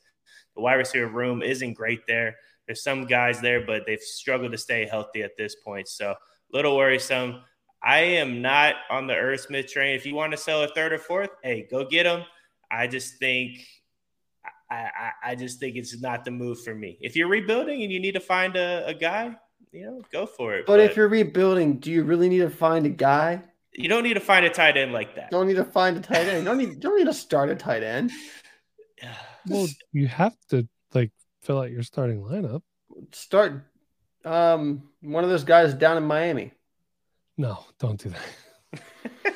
The 0.56 0.62
wide 0.62 0.74
receiver 0.74 1.08
room 1.08 1.44
isn't 1.44 1.74
great 1.74 2.08
there. 2.08 2.38
There's 2.66 2.82
some 2.82 3.06
guys 3.06 3.40
there, 3.40 3.64
but 3.64 3.84
they've 3.86 4.02
struggled 4.02 4.52
to 4.54 4.58
stay 4.58 4.88
healthy 4.88 5.22
at 5.22 5.38
this 5.38 5.56
point. 5.64 5.88
So 5.88 6.10
a 6.12 6.18
little 6.52 6.76
worrisome. 6.76 7.44
I 7.82 8.00
am 8.00 8.42
not 8.42 8.76
on 8.90 9.08
the 9.08 9.14
Irv 9.14 9.40
Smith 9.40 9.72
train. 9.72 9.96
If 9.96 10.06
you 10.06 10.16
want 10.16 10.32
to 10.32 10.38
sell 10.38 10.64
a 10.64 10.68
third 10.68 10.94
or 10.94 10.98
fourth, 10.98 11.30
hey, 11.44 11.68
go 11.70 11.86
get 11.86 12.04
them. 12.04 12.24
I 12.70 12.88
just 12.88 13.18
think 13.18 13.66
I, 14.70 14.76
I, 14.76 15.12
I 15.32 15.36
just 15.36 15.60
think 15.60 15.76
it's 15.76 16.00
not 16.00 16.26
the 16.26 16.32
move 16.32 16.62
for 16.62 16.76
me. 16.76 16.98
If 17.02 17.16
you're 17.16 17.30
rebuilding 17.30 17.82
and 17.82 17.92
you 17.92 18.00
need 18.00 18.14
to 18.14 18.20
find 18.20 18.56
a, 18.56 18.86
a 18.86 18.94
guy, 18.94 19.36
you 19.72 19.86
know, 19.86 20.02
go 20.12 20.26
for 20.26 20.56
it. 20.56 20.66
But 20.66 20.80
if 20.80 20.96
you're 20.96 21.08
rebuilding, 21.08 21.80
do 21.80 21.92
you 21.92 22.04
really 22.04 22.30
need 22.30 22.40
to 22.40 22.50
find 22.50 22.86
a 22.86 22.90
guy? 22.90 23.44
you 23.74 23.88
don't 23.88 24.04
need 24.04 24.16
to 24.16 24.20
find 24.20 24.46
a 24.46 24.50
tight 24.50 24.78
end 24.78 24.92
like 24.92 25.16
that. 25.16 25.32
Don't 25.32 25.48
need 25.48 25.56
to 25.56 25.66
find 25.66 25.98
a 25.98 26.02
tight 26.02 26.28
end. 26.28 26.46
Don't 26.46 26.58
need. 26.58 26.80
Don't 26.80 26.98
need 26.98 27.06
to 27.06 27.14
start 27.14 27.50
a 27.50 27.56
tight 27.56 27.84
end. 27.84 28.12
Well, 29.48 29.68
you 29.94 30.06
have 30.08 30.36
to 30.50 30.68
like 30.94 31.12
fill 31.42 31.60
out 31.60 31.72
your 31.72 31.82
starting 31.82 32.22
lineup. 32.22 32.62
Start 33.14 33.64
um 34.26 34.90
one 35.02 35.24
of 35.24 35.30
those 35.30 35.46
guys 35.46 35.74
down 35.74 35.96
in 35.98 36.04
Miami. 36.04 36.52
No, 37.40 37.66
don't 37.80 38.00
do 38.04 38.10
that. 38.10 38.82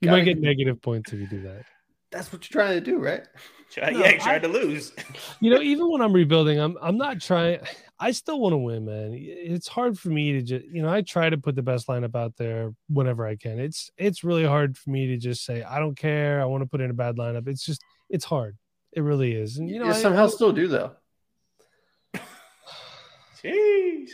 You 0.00 0.10
might 0.10 0.20
get 0.20 0.34
get- 0.34 0.42
negative 0.42 0.80
points 0.80 1.12
if 1.12 1.18
you 1.18 1.26
do 1.26 1.42
that. 1.42 1.64
That's 2.12 2.32
what 2.32 2.48
you're 2.48 2.62
trying 2.62 2.76
to 2.76 2.80
do, 2.80 2.98
right? 2.98 3.22
Try, 3.72 3.90
No, 3.90 3.98
yeah, 3.98 4.12
he 4.12 4.18
tried 4.18 4.36
I- 4.44 4.46
to 4.46 4.48
lose. 4.48 4.92
You 5.40 5.50
know, 5.52 5.60
even 5.60 5.90
when 5.90 6.00
I'm 6.00 6.12
rebuilding, 6.12 6.58
I'm 6.60 6.76
I'm 6.80 6.96
not 6.96 7.20
trying. 7.20 7.58
I 7.98 8.12
still 8.12 8.38
want 8.40 8.52
to 8.52 8.58
win, 8.58 8.84
man. 8.84 9.10
It's 9.14 9.66
hard 9.66 9.98
for 9.98 10.08
me 10.10 10.32
to 10.34 10.42
just, 10.42 10.66
you 10.66 10.82
know, 10.82 10.88
I 10.88 11.02
try 11.02 11.28
to 11.30 11.36
put 11.38 11.56
the 11.56 11.62
best 11.62 11.88
lineup 11.88 12.14
out 12.14 12.36
there 12.36 12.72
whenever 12.88 13.26
I 13.26 13.34
can. 13.36 13.58
It's 13.58 13.90
it's 13.96 14.22
really 14.22 14.44
hard 14.44 14.76
for 14.78 14.90
me 14.90 15.08
to 15.08 15.16
just 15.16 15.44
say 15.44 15.62
I 15.64 15.80
don't 15.80 15.96
care. 15.96 16.40
I 16.40 16.44
want 16.44 16.62
to 16.62 16.66
put 16.68 16.80
in 16.80 16.90
a 16.90 16.94
bad 16.94 17.16
lineup. 17.16 17.48
It's 17.48 17.64
just 17.66 17.82
it's 18.08 18.24
hard. 18.24 18.56
It 18.92 19.00
really 19.00 19.32
is. 19.34 19.56
And 19.58 19.68
you 19.68 19.80
know, 19.80 19.86
you 19.86 19.90
I- 19.92 20.02
somehow 20.02 20.28
still 20.28 20.52
do 20.52 20.68
though. 20.68 20.92
Jeez. 23.42 24.10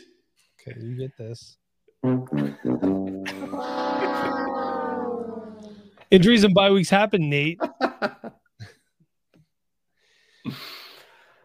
okay, 0.60 0.80
you 0.80 0.96
get 0.96 1.16
this. 1.18 1.56
Injuries 6.10 6.44
and 6.44 6.52
bye 6.52 6.70
weeks 6.70 6.90
happen, 6.90 7.30
Nate. 7.30 7.58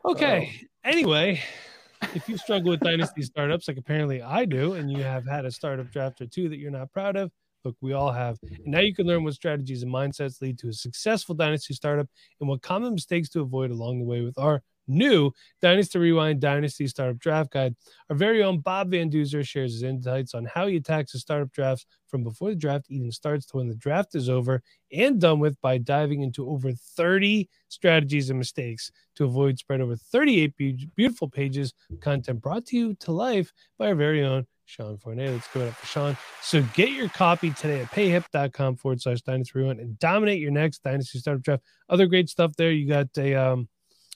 Okay. 0.04 0.52
Oh. 0.52 0.68
Anyway, 0.84 1.42
if 2.14 2.28
you 2.28 2.38
struggle 2.38 2.72
with 2.72 2.82
dynasty 2.82 3.22
startups, 3.22 3.70
like 3.70 3.78
apparently 3.78 4.22
I 4.22 4.44
do, 4.44 4.74
and 4.74 4.92
you 4.92 5.02
have 5.02 5.26
had 5.26 5.46
a 5.46 5.52
startup 5.52 5.90
draft 5.92 6.20
or 6.20 6.26
two 6.26 6.50
that 6.50 6.58
you're 6.58 6.72
not 6.72 6.92
proud 6.92 7.16
of, 7.16 7.32
look, 7.64 7.78
we 7.80 7.94
all 7.94 8.12
have. 8.12 8.38
And 8.42 8.68
now 8.68 8.80
you 8.80 8.94
can 8.94 9.08
learn 9.08 9.24
what 9.24 9.36
strategies 9.36 9.84
and 9.84 9.94
mindsets 9.94 10.42
lead 10.42 10.60
to 10.60 10.68
a 10.68 10.74
successful 10.74 11.36
dynasty 11.36 11.74
startup 11.74 12.08
and 12.42 12.50
what 12.50 12.62
common 12.62 12.94
mistakes 12.96 13.30
to 13.30 13.40
avoid 13.40 13.72
along 13.72 14.00
the 14.00 14.06
way 14.06 14.22
with 14.22 14.38
our 14.38 14.62
new 14.90 15.32
Dynasty 15.62 16.00
Rewind 16.00 16.42
Dynasty 16.42 16.88
Startup 16.88 17.18
Draft 17.18 17.52
Guide. 17.52 17.76
Our 18.10 18.16
very 18.16 18.44
own 18.44 18.60
Bob 18.60 18.92
Van 18.92 19.10
Duzer 19.10 19.48
shares 19.48 19.74
his 19.74 19.84
insights 19.84 20.34
on 20.34 20.46
how 20.46 20.68
he 20.68 20.78
attacks 20.78 21.14
the 21.14 21.20
startup 21.20 21.52
drafts 21.52 21.86
from 22.08 22.24
before 22.24 22.50
the 22.50 22.56
draft 22.56 22.88
even 22.90 23.12
starts 23.12 23.46
to 23.48 23.58
when 23.58 23.68
the 23.68 23.76
draft 23.76 24.16
is 24.16 24.30
over 24.30 24.62
and 24.92 25.22
done 25.22 25.40
with 25.40 25.60
by 25.62 25.78
diving 25.78 26.22
into 26.22 26.50
over 26.50 26.72
30 26.72 27.48
strategies 27.68 28.30
and 28.30 28.40
mistakes 28.40 28.92
to 29.16 29.26
avoid 29.26 29.60
spread 29.60 29.82
over 29.82 29.96
38 29.96 30.58
be- 30.58 30.90
beautiful 30.96 31.30
pages 31.30 31.74
content 32.02 32.42
brought 32.42 32.66
to 32.66 32.76
you 32.76 32.96
to 32.96 33.12
life 33.12 33.54
by 33.78 33.88
our 33.88 33.96
very 33.96 34.24
own 34.24 34.46
Sean 34.70 34.98
Fournier. 34.98 35.32
Let's 35.32 35.48
go 35.48 35.66
up 35.66 35.74
for 35.74 35.86
Sean. 35.88 36.18
So 36.44 36.62
get 36.76 36.92
your 36.92 37.10
copy 37.10 37.50
today 37.52 37.82
at 37.82 37.92
payhip.com 37.92 38.76
forward 38.76 39.02
slash 39.02 39.22
dynasty 39.22 39.58
rewind 39.58 39.80
and 39.80 39.98
dominate 39.98 40.40
your 40.40 40.52
next 40.52 40.84
dynasty 40.84 41.18
startup 41.18 41.42
draft. 41.42 41.64
Other 41.90 42.06
great 42.06 42.30
stuff 42.30 42.56
there. 42.56 42.72
You 42.72 42.88
got 42.88 43.08
a 43.18 43.34
um 43.34 43.68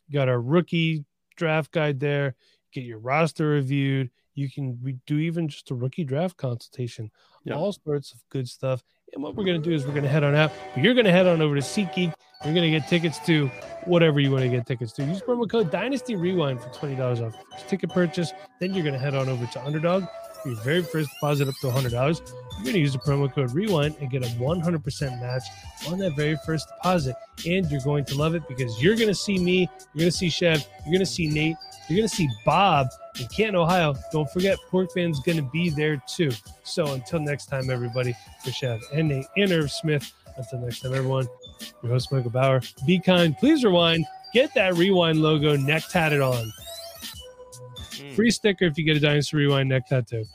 you 0.08 0.14
got 0.14 0.30
a 0.30 0.38
rookie 0.38 1.06
draft 1.36 1.72
guide 1.72 2.00
there. 2.00 2.36
Get 2.72 2.84
your 2.84 3.00
roster 3.00 3.50
reviewed. 3.50 4.10
You 4.36 4.50
can 4.50 4.80
we 4.82 4.98
do 5.06 5.18
even 5.20 5.48
just 5.48 5.70
a 5.72 5.76
rookie 5.76 6.04
draft 6.04 6.38
consultation. 6.38 7.12
Yeah. 7.46 7.56
All 7.56 7.72
sorts 7.72 8.14
of 8.14 8.20
good 8.30 8.48
stuff. 8.48 8.84
And 9.14 9.22
what 9.22 9.36
we're 9.36 9.46
gonna 9.46 9.60
do 9.60 9.72
is 9.72 9.86
we're 9.86 9.94
gonna 9.94 10.08
head 10.08 10.24
on 10.24 10.34
out. 10.34 10.52
But 10.74 10.84
you're 10.84 10.96
gonna 10.96 11.12
head 11.12 11.28
on 11.28 11.42
over 11.42 11.56
to 11.56 11.62
SeatGeek. 11.62 12.14
You're 12.44 12.54
gonna 12.54 12.72
get 12.72 12.88
tickets 12.88 13.20
to 13.28 13.48
whatever 13.86 14.20
you 14.20 14.32
want 14.32 14.44
to 14.44 14.50
get 14.50 14.66
tickets 14.66 14.92
to. 14.94 15.06
Use 15.06 15.22
promo 15.22 15.50
code 15.50 15.72
Dynasty 15.72 16.16
Rewind 16.16 16.62
for 16.62 16.70
twenty 16.70 16.96
dollars 16.96 17.22
off 17.22 17.36
ticket 17.68 17.92
purchase. 17.92 18.34
Then 18.60 18.74
you're 18.74 18.84
gonna 18.84 18.98
head 18.98 19.14
on 19.14 19.30
over 19.30 19.46
to 19.46 19.64
Underdog 19.64 20.06
for 20.44 20.50
your 20.50 20.58
very 20.60 20.84
first 20.84 21.10
deposit 21.10 21.48
up 21.48 21.56
to 21.62 21.72
hundred 21.72 21.94
dollars. 21.94 22.22
You're 22.58 22.66
gonna 22.66 22.78
use 22.78 22.94
the 22.94 23.00
promo 23.00 23.34
code 23.34 23.52
Rewind 23.52 23.96
and 24.00 24.12
get 24.12 24.24
a 24.24 24.30
100% 24.36 25.22
match 25.22 25.44
on 25.88 25.98
that 26.00 26.16
very 26.16 26.38
first 26.46 26.68
deposit. 26.68 27.16
And 27.48 27.70
you're 27.72 27.82
going 27.82 28.06
to 28.06 28.16
love 28.16 28.36
it 28.36 28.48
because 28.48 28.82
you're 28.82 28.96
gonna 28.96 29.16
see 29.16 29.40
me, 29.40 29.70
you're 29.94 30.02
gonna 30.02 30.12
see 30.12 30.30
Chev, 30.30 30.64
you're 30.86 30.94
gonna 30.94 31.06
see 31.06 31.28
Nate, 31.28 31.56
you're 31.90 31.98
gonna 31.98 32.08
see 32.08 32.30
Bob 32.46 32.88
in 33.20 33.28
Canton, 33.28 33.56
Ohio. 33.56 33.96
Don't 34.12 34.30
forget, 34.32 34.58
Pork 34.70 34.92
Fan's 34.94 35.20
gonna 35.22 35.42
be 35.42 35.70
there 35.70 36.02
too. 36.08 36.32
So 36.64 36.94
until 36.94 37.20
next 37.20 37.48
time, 37.48 37.70
everybody, 37.70 38.16
for 38.44 38.52
Chev 38.52 38.80
and 38.94 39.08
Nate 39.08 39.26
and 39.38 39.52
Irv 39.52 39.72
Smith. 39.72 40.12
Until 40.38 40.60
next 40.60 40.82
time, 40.82 40.94
everyone. 40.94 41.28
Your 41.82 41.94
host 41.94 42.12
Michael 42.12 42.32
Bower. 42.32 42.62
Be 42.86 43.00
kind. 43.00 43.38
Please 43.38 43.64
rewind. 43.64 44.06
Get 44.34 44.54
that 44.56 44.74
rewind 44.76 45.22
logo 45.22 45.56
neck 45.56 45.84
tatted 45.90 46.22
on. 46.22 46.52
Free 48.12 48.32
sticker 48.32 48.66
if 48.66 48.78
you 48.78 48.84
get 48.84 48.98
a 48.98 49.00
Dynasty 49.00 49.38
Rewind 49.38 49.70
neck 49.70 49.88
tattoo. 49.88 50.26